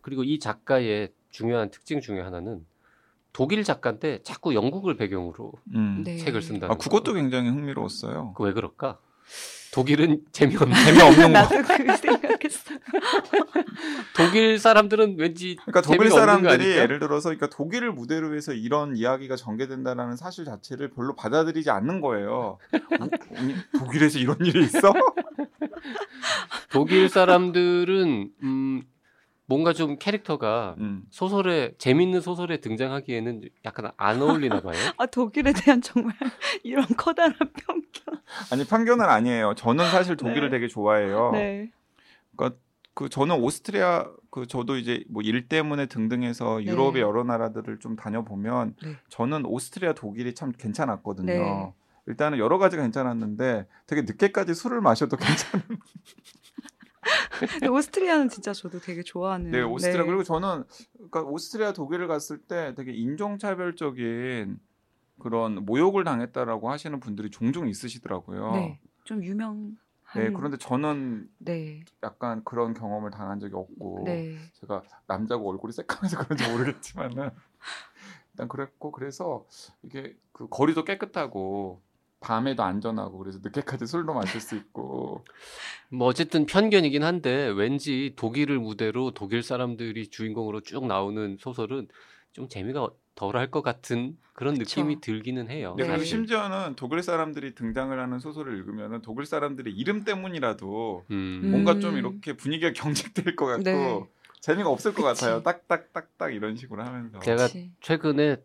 그리고 0.00 0.22
이 0.22 0.38
작가의 0.38 1.12
중요한 1.30 1.70
특징 1.70 2.00
중에 2.00 2.20
하나는 2.20 2.64
독일 3.36 3.64
작가인데 3.64 4.20
자꾸 4.22 4.54
영국을 4.54 4.96
배경으로 4.96 5.52
음. 5.74 6.02
네. 6.02 6.16
책을 6.16 6.40
쓴다는 6.40 6.74
아, 6.74 6.78
그것도 6.78 7.12
거. 7.12 7.12
굉장히 7.12 7.50
흥미로웠어요. 7.50 8.32
그 8.32 8.44
왜 8.44 8.54
그럴까? 8.54 8.96
독일은 9.74 10.22
재미없는 10.32 10.72
재미없는 10.86 11.22
거. 11.22 11.28
나도 11.28 11.56
그 11.62 11.96
생각했어요. 11.98 12.78
독일 14.16 14.58
사람들은 14.58 15.16
왠지 15.18 15.56
그러니까 15.66 15.82
독일 15.82 16.10
사람들이? 16.10 16.64
예를 16.78 16.98
들어서 16.98 17.28
그러니까 17.28 17.50
독일을 17.54 17.92
무대로 17.92 18.34
해서 18.34 18.54
이런 18.54 18.96
이야기가 18.96 19.36
전개된다라는 19.36 20.16
사실 20.16 20.46
자체를 20.46 20.92
별로 20.92 21.14
받아들이지 21.14 21.68
않는 21.68 22.00
거예요. 22.00 22.56
어? 22.72 23.08
독일에서 23.78 24.18
이런 24.18 24.38
일이 24.46 24.64
있어? 24.64 24.94
독일 26.70 27.10
사람들은 27.10 28.30
음, 28.42 28.82
뭔가 29.46 29.72
좀 29.72 29.96
캐릭터가 29.98 30.74
음. 30.78 31.04
소설에 31.10 31.74
재밌는 31.78 32.20
소설에 32.20 32.60
등장하기에는 32.60 33.42
약간 33.64 33.92
안 33.96 34.20
어울리나 34.20 34.60
봐요. 34.60 34.74
아 34.98 35.06
독일에 35.06 35.52
대한 35.52 35.80
정말 35.80 36.14
이런 36.64 36.84
커다란 36.96 37.32
편견. 37.38 38.22
아니 38.52 38.64
편견은 38.64 39.04
아니에요. 39.04 39.54
저는 39.54 39.88
사실 39.90 40.16
독일을 40.16 40.50
네. 40.50 40.56
되게 40.56 40.68
좋아해요. 40.68 41.30
네. 41.32 41.70
그 42.94 43.10
저는 43.10 43.36
오스트리아 43.42 44.06
그 44.30 44.46
저도 44.46 44.78
이제 44.78 45.04
뭐 45.10 45.22
일 45.22 45.48
때문에 45.48 45.84
등등해서 45.86 46.58
네. 46.60 46.64
유럽의 46.64 47.02
여러 47.02 47.24
나라들을 47.24 47.78
좀 47.78 47.94
다녀보면 47.94 48.74
네. 48.82 48.96
저는 49.10 49.44
오스트리아 49.44 49.92
독일이 49.92 50.34
참 50.34 50.50
괜찮았거든요. 50.50 51.26
근데 51.26 51.72
오스트리아는 57.70 58.28
진짜 58.28 58.52
저도 58.52 58.80
되게 58.80 59.02
좋아하는. 59.02 59.50
네, 59.50 59.62
오스트리아 59.62 60.04
그리고 60.04 60.22
저는 60.22 60.64
그러니까 60.94 61.22
오스트리아 61.22 61.72
독일을 61.72 62.08
갔을 62.08 62.38
때 62.38 62.74
되게 62.74 62.92
인종차별적인 62.92 64.58
그런 65.18 65.64
모욕을 65.64 66.04
당했다라고 66.04 66.70
하시는 66.70 66.98
분들이 67.00 67.30
종종 67.30 67.68
있으시더라고요. 67.68 68.52
네, 68.52 68.80
좀 69.04 69.24
유명한. 69.24 69.78
네, 70.14 70.30
그런데 70.30 70.56
저는 70.56 71.28
네, 71.38 71.84
약간 72.02 72.42
그런 72.44 72.74
경험을 72.74 73.10
당한 73.10 73.40
적이 73.40 73.54
없고 73.56 74.02
네, 74.04 74.36
제가 74.54 74.82
남자고 75.06 75.50
얼굴이 75.50 75.72
새까매서 75.72 76.18
그런지 76.18 76.48
모르겠지만은 76.50 77.30
일단 78.32 78.48
그랬고 78.48 78.92
그래서 78.92 79.46
이게 79.82 80.16
그 80.32 80.48
거리도 80.48 80.84
깨끗하고 80.84 81.82
밤에도 82.20 82.62
안전하고 82.62 83.18
그래서 83.18 83.38
늦게까지 83.42 83.86
술도 83.86 84.14
마실 84.14 84.40
수 84.40 84.56
있고 84.56 85.24
뭐 85.90 86.08
어쨌든 86.08 86.46
편견이긴 86.46 87.02
한데 87.02 87.46
왠지 87.48 88.14
독일을 88.16 88.58
무대로 88.58 89.12
독일 89.12 89.42
사람들이 89.42 90.08
주인공으로 90.08 90.62
쭉 90.62 90.86
나오는 90.86 91.36
소설은 91.38 91.88
좀 92.32 92.48
재미가 92.48 92.88
덜할 93.14 93.50
것 93.50 93.62
같은 93.62 94.16
그런 94.34 94.58
그쵸. 94.58 94.82
느낌이 94.82 95.00
들기는 95.00 95.48
해요. 95.48 95.74
네, 95.78 95.84
그리고 95.84 96.00
네. 96.00 96.04
심지어는 96.04 96.76
독일 96.76 97.02
사람들이 97.02 97.54
등장을 97.54 97.98
하는 97.98 98.18
소설을 98.18 98.54
읽으면은 98.58 99.00
독일 99.00 99.24
사람들의 99.24 99.72
이름 99.72 100.04
때문이라도 100.04 101.06
음. 101.10 101.40
음. 101.42 101.50
뭔가 101.50 101.78
좀 101.78 101.96
이렇게 101.96 102.34
분위기가 102.34 102.72
경직될 102.74 103.34
것 103.36 103.46
같고 103.46 103.62
네. 103.62 104.06
재미가 104.40 104.68
없을 104.68 104.92
것 104.92 105.02
그치. 105.04 105.24
같아요. 105.24 105.42
딱딱딱딱 105.42 106.34
이런 106.34 106.56
식으로 106.56 106.84
하면서. 106.84 107.18
제가 107.20 107.46
그치. 107.46 107.72
최근에 107.80 108.36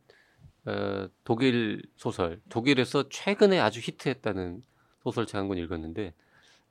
어, 0.65 1.07
독일 1.23 1.81
소설 1.95 2.39
독일에서 2.49 3.09
최근에 3.09 3.59
아주 3.59 3.79
히트했다는 3.79 4.61
소설책 5.03 5.35
한권 5.35 5.57
읽었는데 5.57 6.13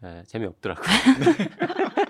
에, 0.04 0.22
재미없더라고요. 0.26 0.86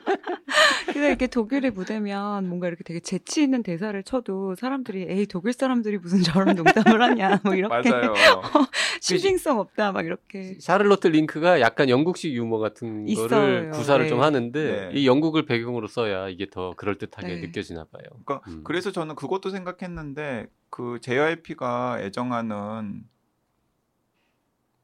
근데 1.01 1.09
이렇게 1.09 1.29
독일의 1.29 1.71
무대면 1.71 2.47
뭔가 2.47 2.69
이렇게 2.69 2.85
되게 2.85 3.01
재치 3.01 3.43
있는 3.43 3.63
대사를 3.63 4.03
쳐도 4.03 4.55
사람들이 4.55 5.07
에이 5.09 5.25
독일 5.25 5.55
사람들이 5.55 5.97
무슨 5.97 6.23
저런 6.23 6.55
농담을 6.55 7.01
하냐 7.01 7.41
뭐 7.43 7.55
이렇게 7.55 7.91
맞아요. 7.91 8.13
신빙성 9.01 9.59
없다 9.59 9.93
막 9.93 10.05
이렇게 10.05 10.59
샤를로트 10.61 11.09
링크가 11.09 11.63
약간 11.63 11.89
영국식 11.89 12.35
유머 12.35 12.59
같은 12.59 13.07
거를 13.07 13.09
있어요. 13.09 13.71
구사를 13.71 14.05
네. 14.05 14.11
좀 14.11 14.21
하는데 14.21 14.91
네. 14.93 14.95
이 14.99 15.07
영국을 15.07 15.47
배경으로 15.47 15.87
써야 15.87 16.29
이게 16.29 16.51
더 16.51 16.75
그럴 16.77 16.99
듯하게 16.99 17.29
네. 17.29 17.41
느껴지나 17.41 17.85
봐요. 17.85 18.03
그러니까 18.27 18.51
음. 18.51 18.61
그래서 18.63 18.93
저는 18.93 19.15
그것도 19.15 19.49
생각했는데 19.49 20.49
그 20.69 20.99
JYP가 21.01 22.03
애정하는 22.03 23.05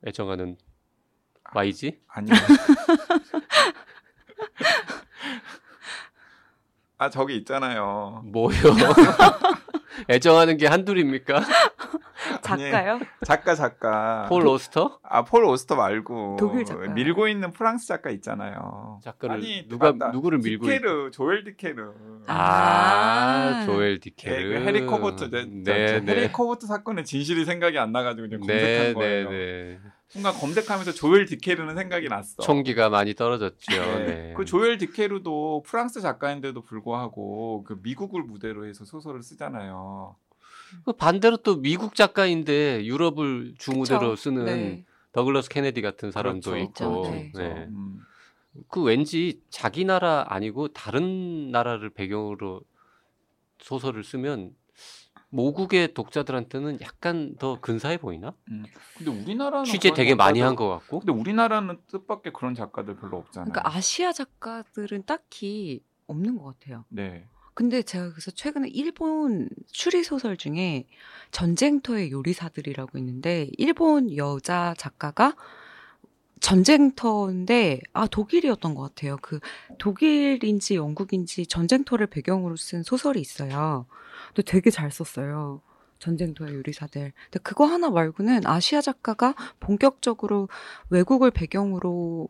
애정하는 0.06 0.56
Y지? 1.52 2.00
아니 2.08 2.30
아 6.98 7.10
저기 7.10 7.36
있잖아요. 7.36 8.22
뭐요? 8.26 8.56
애정하는 10.08 10.56
게 10.56 10.66
한둘입니까? 10.66 11.42
작가요? 12.42 13.00
작가 13.24 13.54
작가 13.54 14.26
폴 14.28 14.46
오스터? 14.46 14.98
아 15.02 15.24
폴 15.24 15.44
오스터 15.44 15.74
말고 15.76 16.36
독일 16.38 16.64
작가요. 16.64 16.92
밀고 16.92 17.28
있는 17.28 17.50
프랑스 17.52 17.86
작가 17.86 18.10
있잖아요. 18.10 19.00
작가를 19.04 19.36
아니, 19.36 19.66
누가 19.68 19.92
맞다. 19.92 20.10
누구를 20.12 20.38
밀고 20.38 20.66
있... 20.66 20.70
디케르 20.70 21.10
조엘 21.10 21.44
디케르. 21.44 21.92
아, 22.26 22.34
아. 23.62 23.66
조엘 23.66 23.94
네, 23.94 24.00
디케르. 24.00 24.48
그 24.60 24.64
해리 24.66 24.86
쿼버트 24.86 25.30
네, 25.30 25.44
네, 25.46 26.00
네. 26.00 26.12
해리 26.14 26.32
쿼버트 26.32 26.66
사건의 26.66 27.04
진실이 27.04 27.44
생각이 27.44 27.78
안 27.78 27.92
나가지고 27.92 28.28
그냥 28.28 28.40
검색한 28.40 28.58
네, 28.68 28.86
네, 28.88 28.92
거예요. 28.94 29.30
네. 29.30 29.78
순간 30.08 30.34
검색하면서 30.34 30.92
조엘 30.92 31.26
디케르는 31.26 31.74
생각이 31.74 32.08
났어. 32.08 32.42
총기가 32.42 32.88
많이 32.88 33.14
떨어졌죠. 33.14 33.72
네. 33.72 34.06
네. 34.06 34.34
그 34.36 34.44
조엘 34.44 34.78
디케르도 34.78 35.64
프랑스 35.66 36.00
작가인데도 36.00 36.62
불구하고 36.62 37.64
그 37.64 37.78
미국을 37.82 38.22
무대로 38.22 38.66
해서 38.66 38.84
소설을 38.84 39.22
쓰잖아요. 39.22 40.16
그 40.84 40.92
반대로 40.92 41.36
또 41.38 41.56
미국 41.60 41.94
작가인데 41.94 42.84
유럽을 42.84 43.54
주무대로 43.58 44.10
그쵸? 44.10 44.16
쓰는 44.16 44.44
네. 44.44 44.84
더글러스 45.12 45.48
케네디 45.48 45.82
같은 45.82 46.10
사람도 46.10 46.50
그렇죠. 46.50 46.64
있고. 46.64 47.06
있죠. 47.06 47.10
네. 47.10 47.30
네. 47.34 47.66
음. 47.68 48.00
그 48.68 48.82
왠지 48.82 49.42
자기 49.50 49.84
나라 49.84 50.24
아니고 50.28 50.68
다른 50.68 51.50
나라를 51.50 51.90
배경으로 51.90 52.62
소설을 53.58 54.04
쓰면 54.04 54.52
모국의 55.30 55.92
독자들한테는 55.94 56.80
약간 56.80 57.34
더 57.38 57.60
근사해 57.60 57.98
보이나? 57.98 58.32
음. 58.50 58.64
근데 58.96 59.10
우리나라는 59.10 59.64
취재 59.64 59.92
되게 59.92 60.14
많이 60.14 60.38
작가들- 60.40 60.46
한것 60.46 60.80
같고. 60.80 61.00
근데 61.00 61.12
우리나라는 61.12 61.78
뜻밖의 61.88 62.32
그런 62.32 62.54
작가들 62.54 62.96
별로 62.96 63.18
없잖아요. 63.18 63.50
그러니까 63.52 63.76
아시아 63.76 64.12
작가들은 64.12 65.04
딱히 65.04 65.82
없는 66.06 66.38
것 66.38 66.44
같아요. 66.58 66.84
네. 66.88 67.26
근데 67.54 67.82
제가 67.82 68.10
그래서 68.10 68.30
최근에 68.30 68.68
일본 68.68 69.48
추리 69.72 70.04
소설 70.04 70.36
중에 70.36 70.86
전쟁터의 71.30 72.10
요리사들이라고 72.12 72.98
있는데 72.98 73.48
일본 73.56 74.14
여자 74.16 74.74
작가가 74.76 75.34
전쟁터인데 76.40 77.80
아 77.94 78.06
독일이었던 78.06 78.74
것 78.74 78.82
같아요. 78.82 79.16
그 79.22 79.40
독일인지 79.78 80.74
영국인지 80.76 81.46
전쟁터를 81.46 82.06
배경으로 82.08 82.56
쓴 82.56 82.82
소설이 82.82 83.20
있어요. 83.20 83.86
근데 84.36 84.42
되게 84.50 84.70
잘 84.70 84.90
썼어요. 84.90 85.62
전쟁터의 85.98 86.54
요리사들. 86.54 87.12
근데 87.24 87.38
그거 87.42 87.64
하나 87.64 87.88
말고는 87.88 88.46
아시아 88.46 88.82
작가가 88.82 89.34
본격적으로 89.60 90.50
외국을 90.90 91.30
배경으로 91.30 92.28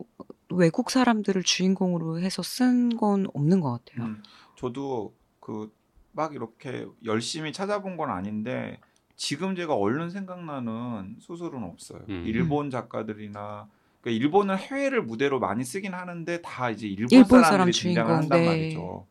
외국 0.49 0.89
사람들을 0.89 1.43
주인공으로 1.43 2.21
해서 2.21 2.41
쓴 2.41 2.95
건 2.97 3.27
없는 3.33 3.59
것 3.59 3.71
같아요. 3.85 4.05
음, 4.07 4.23
저도 4.55 5.13
그 5.41 5.77
막 6.17 6.33
이렇게 6.33 6.87
열심히 7.05 7.53
찾아본 7.53 7.95
건 7.95 8.09
아닌데 8.09 8.79
지금 9.15 9.55
제가 9.55 9.75
얼른 9.75 10.09
생각나는 10.09 11.17
소설은 11.19 11.63
없어요. 11.63 12.01
음. 12.09 12.23
일본 12.25 12.71
작가들이나 12.71 13.67
그러니까 14.01 14.23
일본은 14.23 14.57
해외를 14.57 15.03
무대로 15.03 15.39
많이 15.39 15.63
쓰긴 15.63 15.93
하는데 15.93 16.41
다 16.41 16.71
이제 16.71 16.87
일본, 16.87 17.09
일본 17.11 17.43
사람들이 17.43 17.43
사람 17.43 17.71
등장을 17.71 17.93
주인공, 17.93 18.15
한단 18.15 18.39
네. 18.39 18.45
말이죠. 18.47 19.05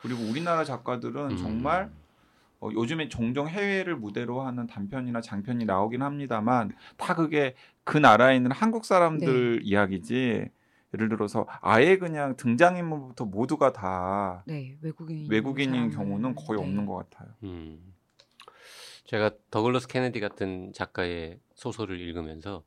그리고 0.00 0.24
우리나라 0.24 0.64
작가들은 0.64 1.30
음. 1.30 1.36
정말 1.36 1.92
어, 2.62 2.70
요즘에 2.72 3.08
종종 3.08 3.48
해외를 3.48 3.96
무대로 3.96 4.42
하는 4.42 4.68
단편이나 4.68 5.20
장편이 5.20 5.64
나오긴 5.64 6.02
합니다만 6.02 6.72
다 6.96 7.14
그게 7.14 7.54
그 7.82 7.98
나라에 7.98 8.36
있는 8.36 8.52
한국 8.52 8.84
사람들 8.84 9.58
네. 9.58 9.62
이야기지. 9.64 10.48
예를 10.94 11.08
들어서 11.08 11.46
아예 11.62 11.96
그냥 11.96 12.36
등장인물부터 12.36 13.24
모두가 13.24 13.72
다 13.72 14.44
네, 14.46 14.76
외국인 14.82 15.26
외국인인 15.30 15.90
사람은, 15.90 15.90
경우는 15.90 16.34
거의 16.34 16.60
네. 16.60 16.66
없는 16.66 16.84
것 16.84 17.10
같아요. 17.10 17.34
음. 17.44 17.94
제가 19.06 19.30
더글러스 19.50 19.88
케네디 19.88 20.20
같은 20.20 20.72
작가의 20.74 21.40
소설을 21.54 21.98
읽으면서 21.98 22.62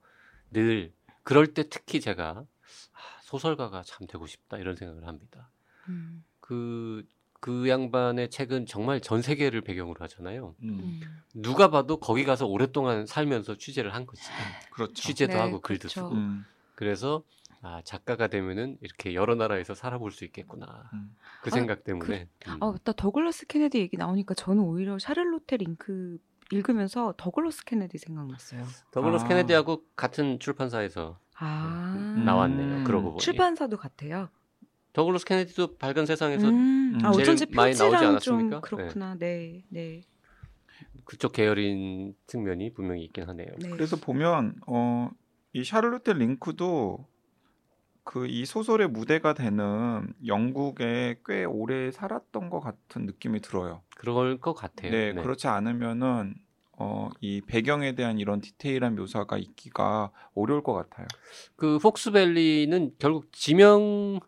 늘 0.51 0.91
그럴 1.21 1.53
때 1.53 1.69
특히 1.69 2.01
제가 2.01 2.39
아, 2.39 3.21
소설가가 3.21 3.83
참 3.83 4.07
되고 4.07 4.25
싶다 4.25 4.57
이런 4.57 4.75
생각을 4.75 5.07
합니다. 5.07 5.51
음, 5.87 6.23
그, 6.39 7.05
그 7.45 7.69
양반의 7.69 8.31
책은 8.31 8.65
정말 8.65 8.99
전 8.99 9.21
세계를 9.21 9.61
배경으로 9.61 9.97
하잖아요. 9.99 10.55
음, 10.63 10.79
음. 10.81 11.01
누가 11.35 11.69
봐도 11.69 11.97
거기 11.97 12.23
가서 12.23 12.47
오랫동안 12.47 13.05
살면서 13.05 13.57
취재를 13.59 13.93
한 13.93 14.07
거지. 14.07 14.23
그렇죠. 14.73 14.95
취재도 14.95 15.33
네, 15.33 15.39
하고 15.39 15.61
글도 15.61 15.81
그렇죠. 15.81 16.07
쓰고. 16.07 16.15
음, 16.15 16.43
그래서 16.73 17.21
아, 17.61 17.83
작가가 17.85 18.25
되면은 18.29 18.79
이렇게 18.81 19.13
여러 19.13 19.35
나라에서 19.35 19.75
살아볼 19.75 20.11
수 20.11 20.25
있겠구나. 20.25 20.89
음. 20.93 21.15
그 21.43 21.51
아, 21.51 21.53
생각 21.53 21.83
때문에. 21.83 22.27
음. 22.47 22.57
아, 22.61 22.71
맞다. 22.71 22.93
더글러스 22.93 23.45
케네디 23.45 23.77
얘기 23.77 23.95
나오니까 23.95 24.33
저는 24.33 24.63
오히려 24.63 24.97
샤를로테 24.97 25.57
링크 25.57 26.17
읽으면서 26.51 27.13
더글러스 27.15 27.63
케네디 27.63 27.99
생각났어요. 27.99 28.65
더글러스 28.89 29.25
아. 29.25 29.27
케네디하고 29.27 29.83
같은 29.95 30.39
출판사에서 30.39 31.19
아, 31.37 31.93
음. 31.95 32.25
나왔네요. 32.25 32.85
그러고 32.85 33.11
보니. 33.11 33.19
출판사도 33.19 33.77
같아요. 33.77 34.29
더글러스 34.95 35.25
케네디도 35.25 35.75
밝은 35.77 36.05
세상에서 36.05 36.47
음, 36.47 36.99
아, 37.03 37.11
제일 37.11 37.23
어쩐지 37.23 37.45
많이 37.53 37.75
나오지 37.75 37.95
않았습니까? 37.97 38.61
좀 38.61 38.61
그렇구나. 38.61 39.15
네, 39.15 39.63
네, 39.69 40.01
그쪽 41.03 41.33
계열인 41.33 42.15
측면이 42.27 42.73
분명히 42.73 43.03
있긴 43.03 43.25
하네요. 43.27 43.47
네. 43.59 43.69
그래서 43.69 43.97
보면 43.97 44.55
어, 44.67 45.09
이 45.53 45.63
샤를로테 45.63 46.13
링크도 46.13 47.05
그 48.05 48.27
이 48.27 48.45
소설의 48.45 48.87
무대가 48.87 49.33
되는 49.33 50.13
영국에 50.25 51.19
꽤 51.25 51.43
오래 51.43 51.91
살았던 51.91 52.49
것 52.49 52.61
같은 52.61 53.05
느낌이 53.05 53.41
들어요. 53.41 53.81
그럴 53.97 54.39
것 54.39 54.53
같아요. 54.53 54.91
네, 54.91 55.13
그렇지 55.13 55.47
않으면은 55.47 56.35
어, 56.77 57.09
이 57.19 57.41
배경에 57.41 57.95
대한 57.95 58.19
이런 58.19 58.41
디테일한 58.41 58.95
묘사가 58.95 59.37
있기가 59.37 60.11
어려울 60.35 60.61
것 60.63 60.73
같아요. 60.73 61.07
그 61.55 61.79
폭스밸리는 61.79 62.91
결국 62.99 63.31
지명 63.33 64.19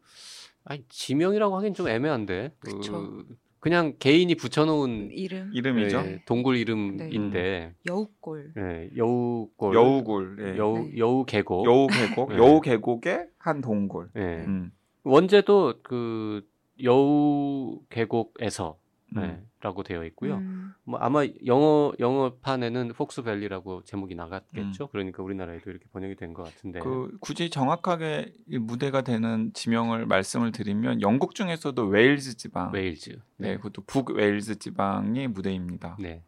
아니 0.67 0.83
지명이라고 0.89 1.55
하긴 1.57 1.73
좀 1.73 1.87
애매한데 1.87 2.51
그쵸. 2.59 2.91
그, 2.91 3.37
그냥 3.59 3.95
개인이 3.99 4.33
붙여놓은 4.35 5.09
이름 5.11 5.51
이름이죠. 5.53 5.97
예, 5.97 6.21
동굴 6.25 6.57
이름인데 6.57 7.73
여우골. 7.87 8.53
예, 8.57 8.89
여우골 8.95 9.75
여우굴, 9.75 10.37
예. 10.39 10.57
여우 10.57 10.77
네. 10.79 10.97
여우 10.97 11.25
계곡 11.25 11.65
여우 11.65 11.87
계곡, 11.87 12.29
네. 12.29 12.37
여우 12.37 12.61
계곡의 12.61 13.27
한 13.37 13.61
동굴. 13.61 14.09
예. 14.15 14.21
음. 14.45 14.71
원제도 15.03 15.75
그 15.83 16.45
여우 16.83 17.79
계곡에서 17.89 18.77
음. 19.15 19.46
네, 19.59 19.67
라고 19.67 19.81
되어 19.83 20.05
있고요. 20.05 20.35
음. 20.35 20.73
뭐 20.83 20.99
아마 20.99 21.25
영어 21.45 21.91
영어판에는 21.99 22.89
Fox 22.89 23.11
Valley라고 23.11 23.83
제목이 23.83 24.13
나갔겠죠. 24.15 24.83
음. 24.85 24.87
그러니까 24.91 25.23
우리나라에도 25.23 25.71
이렇게 25.71 25.85
번역이 25.91 26.15
된 26.15 26.33
것 26.33 26.43
같은데. 26.43 26.79
그 26.79 27.17
굳이 27.19 27.49
정확하게 27.49 28.33
이 28.49 28.57
무대가 28.59 29.01
되는 29.01 29.51
지명을 29.53 30.05
말씀을 30.05 30.51
드리면 30.51 31.01
영국 31.01 31.33
중에서도 31.33 31.85
웨일즈 31.85 32.37
지방, 32.37 32.71
웨일즈. 32.71 33.19
네, 33.37 33.55
그것도 33.57 33.83
북 33.87 34.11
웨일즈 34.11 34.59
지방이 34.59 35.27
무대입니다. 35.27 35.97
네. 35.99 36.23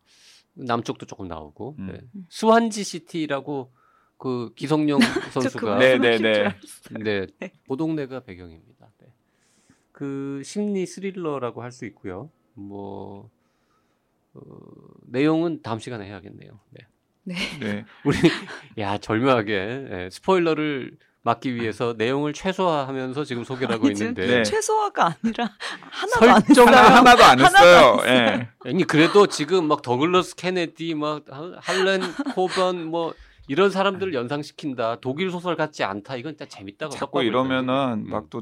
남쪽도 0.55 1.05
조금 1.05 1.27
나오고. 1.27 1.75
음. 1.79 1.87
네. 1.93 1.99
스완지 2.29 2.83
시티라고 2.83 3.71
그 4.17 4.51
기성용 4.55 4.99
선수가 5.33 5.77
네, 5.77 5.97
네, 5.99 6.17
네. 6.17 6.55
네, 6.99 7.27
네. 7.39 7.51
고동네가 7.67 8.21
배경입니다. 8.21 8.89
네. 8.99 9.07
그 9.91 10.41
심리 10.43 10.85
스릴러라고 10.87 11.61
할 11.61 11.71
수 11.71 11.85
있고요. 11.85 12.31
뭐 12.59 13.29
어, 14.33 14.41
내용은 15.07 15.61
다음 15.61 15.79
시간에 15.79 16.05
해야겠네요. 16.05 16.59
네. 16.71 16.87
네, 17.59 17.85
우리 18.05 18.17
야 18.79 18.97
절묘하게 18.97 19.53
예, 19.91 20.09
스포일러를 20.11 20.97
막기 21.21 21.53
위해서 21.53 21.93
내용을 21.97 22.33
최소화하면서 22.33 23.23
지금 23.25 23.43
소개를 23.43 23.75
하고 23.75 23.89
있는데 23.89 24.25
네. 24.25 24.43
최소화가 24.43 25.17
아니라 25.21 25.51
하나도 25.91 26.31
안 26.31 26.41
설정 26.41 26.67
했어요. 26.69 26.83
하나, 26.83 26.95
하나도 26.97 27.23
안 27.23 27.39
하나도 27.39 27.57
했어요. 27.57 27.97
안 28.01 28.07
예. 28.09 28.49
아니 28.65 28.83
그래도 28.83 29.27
지금 29.27 29.67
막 29.67 29.81
더글러스 29.81 30.35
케네디 30.35 30.95
막 30.95 31.25
할렌 31.57 32.01
코번 32.33 32.85
뭐 32.85 33.13
이런 33.47 33.69
사람들을 33.69 34.13
연상시킨다 34.13 34.97
독일 35.01 35.29
소설 35.29 35.55
같지 35.55 35.83
않다 35.83 36.15
이건 36.15 36.33
진짜 36.33 36.45
재밌다고 36.45 36.95
자꾸 36.95 37.21
이러면은 37.23 37.65
던지고. 38.05 38.09
막또 38.15 38.41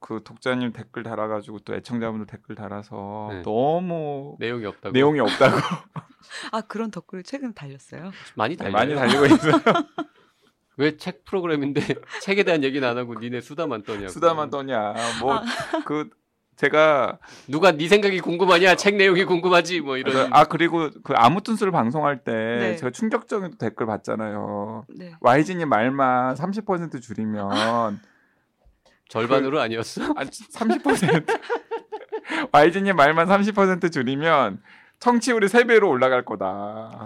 그 0.00 0.20
독자님 0.24 0.72
댓글 0.72 1.02
달아가지고 1.02 1.60
또 1.60 1.74
애청자분들 1.74 2.26
댓글 2.26 2.54
달아서 2.54 3.28
네. 3.32 3.42
너무 3.42 4.36
내용이 4.38 4.64
없다고 4.64 4.92
내용이 4.92 5.18
없다고 5.20 5.56
아 6.52 6.60
그런 6.62 6.90
덧글을 6.90 7.24
최근 7.24 7.52
달렸어요. 7.52 8.12
많이 8.36 8.56
달려요. 8.56 8.72
많이 8.72 8.94
달리고 8.94 9.26
있어요. 9.26 9.52
왜 10.76 10.96
책 10.96 11.24
프로그램인데 11.24 11.80
책에 12.22 12.44
대한 12.44 12.62
얘기는 12.62 12.86
안 12.86 12.96
하고 12.96 13.14
니네 13.18 13.40
수다만 13.40 13.82
떠냐고. 13.82 14.08
수다만 14.08 14.48
떠냐. 14.50 14.94
뭐 15.20 15.34
아. 15.34 15.42
그 15.84 16.08
제가 16.54 17.18
누가 17.48 17.72
네 17.72 17.88
생각이 17.88 18.20
궁금하냐? 18.20 18.76
책 18.76 18.94
내용이 18.96 19.24
궁금하지 19.24 19.80
뭐 19.80 19.96
이런. 19.96 20.32
아 20.32 20.44
그리고 20.44 20.90
그 21.02 21.14
아무 21.16 21.40
튼 21.40 21.56
수를 21.56 21.72
방송할 21.72 22.22
때 22.24 22.32
네. 22.32 22.76
제가 22.76 22.90
충격적인 22.90 23.58
댓글 23.58 23.86
봤잖아요. 23.86 24.84
네. 24.96 25.12
YG님 25.20 25.68
말만 25.68 26.34
30% 26.36 27.02
줄이면 27.02 28.00
절반으로 29.08 29.60
아니었어? 29.60 30.02
아, 30.16 30.24
30% 30.24 31.38
YG님 32.52 32.96
말만 32.96 33.26
30% 33.26 33.90
줄이면 33.90 34.62
청취율이 35.00 35.46
3배로 35.46 35.88
올라갈 35.88 36.24
거다. 36.24 37.04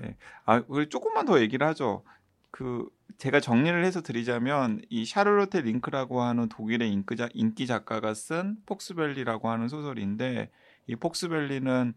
네. 0.00 0.16
아, 0.44 0.62
우리 0.66 0.88
조금만 0.88 1.26
더 1.26 1.40
얘기를 1.40 1.66
하죠. 1.68 2.04
그 2.50 2.88
제가 3.18 3.40
정리를 3.40 3.84
해서 3.84 4.02
드리자면 4.02 4.80
이 4.88 5.04
샤를로테 5.04 5.60
링크라고 5.60 6.22
하는 6.22 6.48
독일의 6.48 6.90
인기, 6.90 7.16
작, 7.16 7.30
인기 7.34 7.66
작가가 7.66 8.14
쓴 8.14 8.56
폭스밸리라고 8.66 9.48
하는 9.48 9.68
소설인데 9.68 10.50
이 10.86 10.96
Fox 10.96 11.19
Valley는 11.19 11.94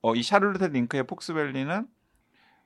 어, 0.00 0.14
이 0.16 0.22
샤를로테 0.22 0.68
링크의 0.68 1.06
Fox 1.06 1.24
Valley는 1.24 1.86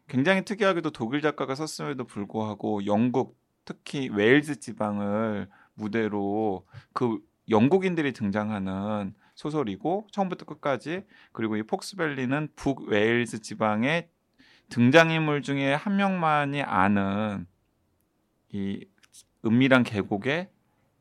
굉장히 0.09 0.45
특이하게도 0.45 0.91
독일 0.91 1.21
작가가 1.21 1.55
썼음에도 1.55 2.05
불구하고 2.05 2.87
영국 2.87 3.37
특히 3.67 4.09
웨일즈 4.09 4.61
지방을 4.61 5.49
무대로 5.75 6.65
그 6.95 7.19
영국인들이 7.51 8.13
등장하는 8.13 9.15
소설이고 9.35 10.07
처음부터 10.11 10.47
끝까지 10.47 11.05
그리고 11.33 11.57
이 11.57 11.63
Fox 11.63 11.83
Valley는 11.83 12.49
북 12.57 12.89
웨일즈 12.89 13.41
지방의 13.41 14.09
등장인물 14.71 15.43
중에 15.43 15.75
한 15.75 15.97
명만이 15.97 16.63
아는 16.63 17.47
이 18.49 18.87
은밀한 19.45 19.85
계곡에 19.85 20.49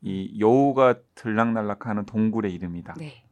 이 0.02 0.40
여우가 0.40 1.00
들락날락하는 1.16 2.06
동굴의 2.06 2.54
이름이다. 2.54 2.96
네. 2.96 3.25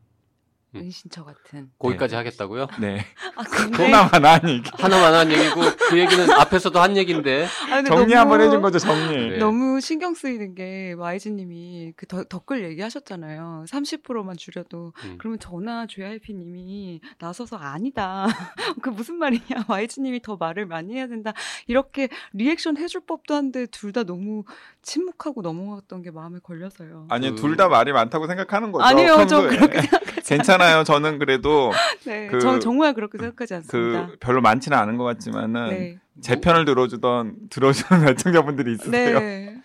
음. 0.76 0.80
은신처 0.82 1.24
같은. 1.24 1.70
거기까지 1.80 2.12
네. 2.12 2.18
하겠다고요? 2.18 2.68
네. 2.80 3.06
아 3.36 3.44
근데 3.44 3.78
소나만 3.86 4.26
아니 4.26 4.62
하나만 4.74 5.14
한 5.14 5.32
얘기고 5.32 5.62
그 5.90 6.00
얘기는 6.00 6.26
앞에서도 6.34 6.80
한 6.80 6.98
얘기인데 6.98 7.46
아, 7.72 7.82
정리 7.84 8.14
너무- 8.14 8.16
한번 8.16 8.42
해준 8.42 8.62
거죠 8.62 8.80
정리. 8.80 9.30
네. 9.32 9.38
너무 9.38 9.80
신경 9.82 10.14
쓰이는 10.14 10.56
게 10.56 10.94
YG님이 10.98 11.94
그 11.96 12.06
덧- 12.08 12.28
댓글 12.30 12.64
얘기하셨잖아요. 12.64 13.66
30%만 13.68 14.38
줄여도 14.38 14.94
음. 15.06 15.16
그러면 15.20 15.40
저나 15.40 15.86
JYP님이 15.88 17.02
나서서 17.20 17.58
아니다. 17.58 18.26
그 18.82 18.90
무슨 18.90 19.16
말이냐. 19.16 19.44
YG님이 19.68 20.22
더 20.22 20.38
말을 20.38 20.66
많이 20.66 20.94
해야 20.96 21.08
된다. 21.08 21.34
이렇게 21.68 22.10
리액션 22.34 22.78
해줄 22.78 23.02
법도 23.06 23.34
한데 23.36 23.66
둘 23.68 23.94
다 23.94 24.02
너무 24.04 24.44
침묵하고 24.82 25.44
넘어갔던 25.44 26.02
게 26.02 26.10
마음에 26.10 26.40
걸려서요. 26.42 27.06
아니 27.12 27.30
그- 27.30 27.36
둘다 27.36 27.68
말이 27.68 27.92
많다고 27.92 28.26
생각하는 28.26 28.72
거죠. 28.72 28.84
아니에요. 28.86 29.26
저 29.28 29.42
평소에. 29.44 29.50
그렇게 29.58 29.82
생각하지 29.82 30.13
괜찮아요. 30.26 30.84
저는 30.84 31.20
그래도 31.20 31.72
네, 32.06 32.28
그- 32.28 32.40
전 32.40 32.60
정말 32.60 32.94
그렇게 32.94 33.18
생각하지 33.18 33.56
않습니다. 33.56 34.08
그 34.08 34.18
별로 34.20 34.42
많지는 34.42 34.78
않은 34.78 34.98
것 34.98 35.04
같지만은 35.04 35.70
네. 35.70 36.00
제 36.22 36.40
편을 36.40 36.66
들어주던 36.66 37.50
들어주는 37.50 38.08
애청자분들이 38.10 38.74
있으세요. 38.74 39.20
네. 39.20 39.58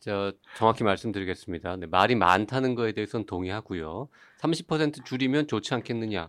저 0.00 0.32
정확히 0.56 0.84
말씀드리겠습니다. 0.84 1.76
네, 1.76 1.86
말이 1.86 2.14
많다는 2.14 2.74
거에 2.76 2.92
대해서는 2.92 3.26
동의하고요. 3.26 4.08
30% 4.40 5.04
줄이면 5.04 5.48
좋지 5.48 5.74
않겠느냐? 5.74 6.28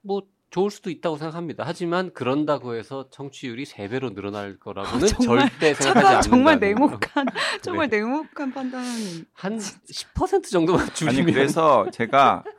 뭐 0.00 0.22
좋을 0.50 0.70
수도 0.70 0.88
있다고 0.88 1.18
생각합니다. 1.18 1.62
하지만 1.66 2.10
그런다고 2.14 2.74
해서 2.74 3.08
청취율이 3.10 3.64
3배로 3.66 4.14
늘어날 4.14 4.58
거라고는 4.58 5.04
아, 5.04 5.06
정말 5.08 5.50
절대 5.50 5.74
생각하지 5.74 6.06
않는다. 6.06 6.20
정말 6.22 6.58
냉혹한 6.58 7.26
정말 7.60 7.88
냉혹한 7.90 8.52
판단이 8.54 9.24
한10% 9.36 10.50
정도만 10.50 10.86
줄이면 10.94 11.22
아니 11.24 11.32
그래서 11.34 11.86
제가 11.92 12.44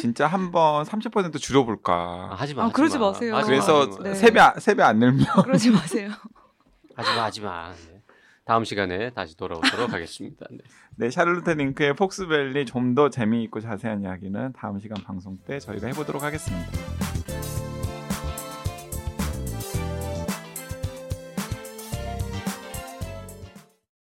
진짜 0.00 0.26
한번 0.26 0.84
30% 0.84 1.38
줄여볼까. 1.40 1.92
아, 2.32 2.34
하지 2.34 2.54
마. 2.54 2.62
아, 2.62 2.64
하지 2.66 2.74
그러지 2.74 2.98
마. 2.98 3.12
마, 3.12 3.42
그래서. 3.42 3.86
네. 4.02 4.14
세배 4.14 4.40
안- 4.40 4.58
세배 4.58 4.82
안 4.82 4.98
늘면 4.98 5.26
그러지 5.44 5.70
마세요. 5.70 6.10
하지 6.96 7.10
마, 7.16 7.24
하지 7.24 7.40
마. 7.42 7.70
네. 7.72 8.00
다음 8.46 8.64
시간에 8.64 9.10
다시 9.10 9.36
돌아오도록 9.36 9.92
하겠습니다. 9.92 10.46
네. 10.50 10.58
네 10.96 11.10
샤를로테 11.10 11.54
링크의 11.54 11.94
폭스밸리 11.94 12.66
좀 12.66 12.94
더 12.94 13.10
재미있고 13.10 13.60
자세한 13.60 14.02
이야기는 14.02 14.52
다음 14.56 14.78
시간 14.80 15.02
방송 15.02 15.38
때 15.46 15.58
저희가 15.58 15.86
해보도록 15.88 16.22
하겠습니다. 16.22 16.70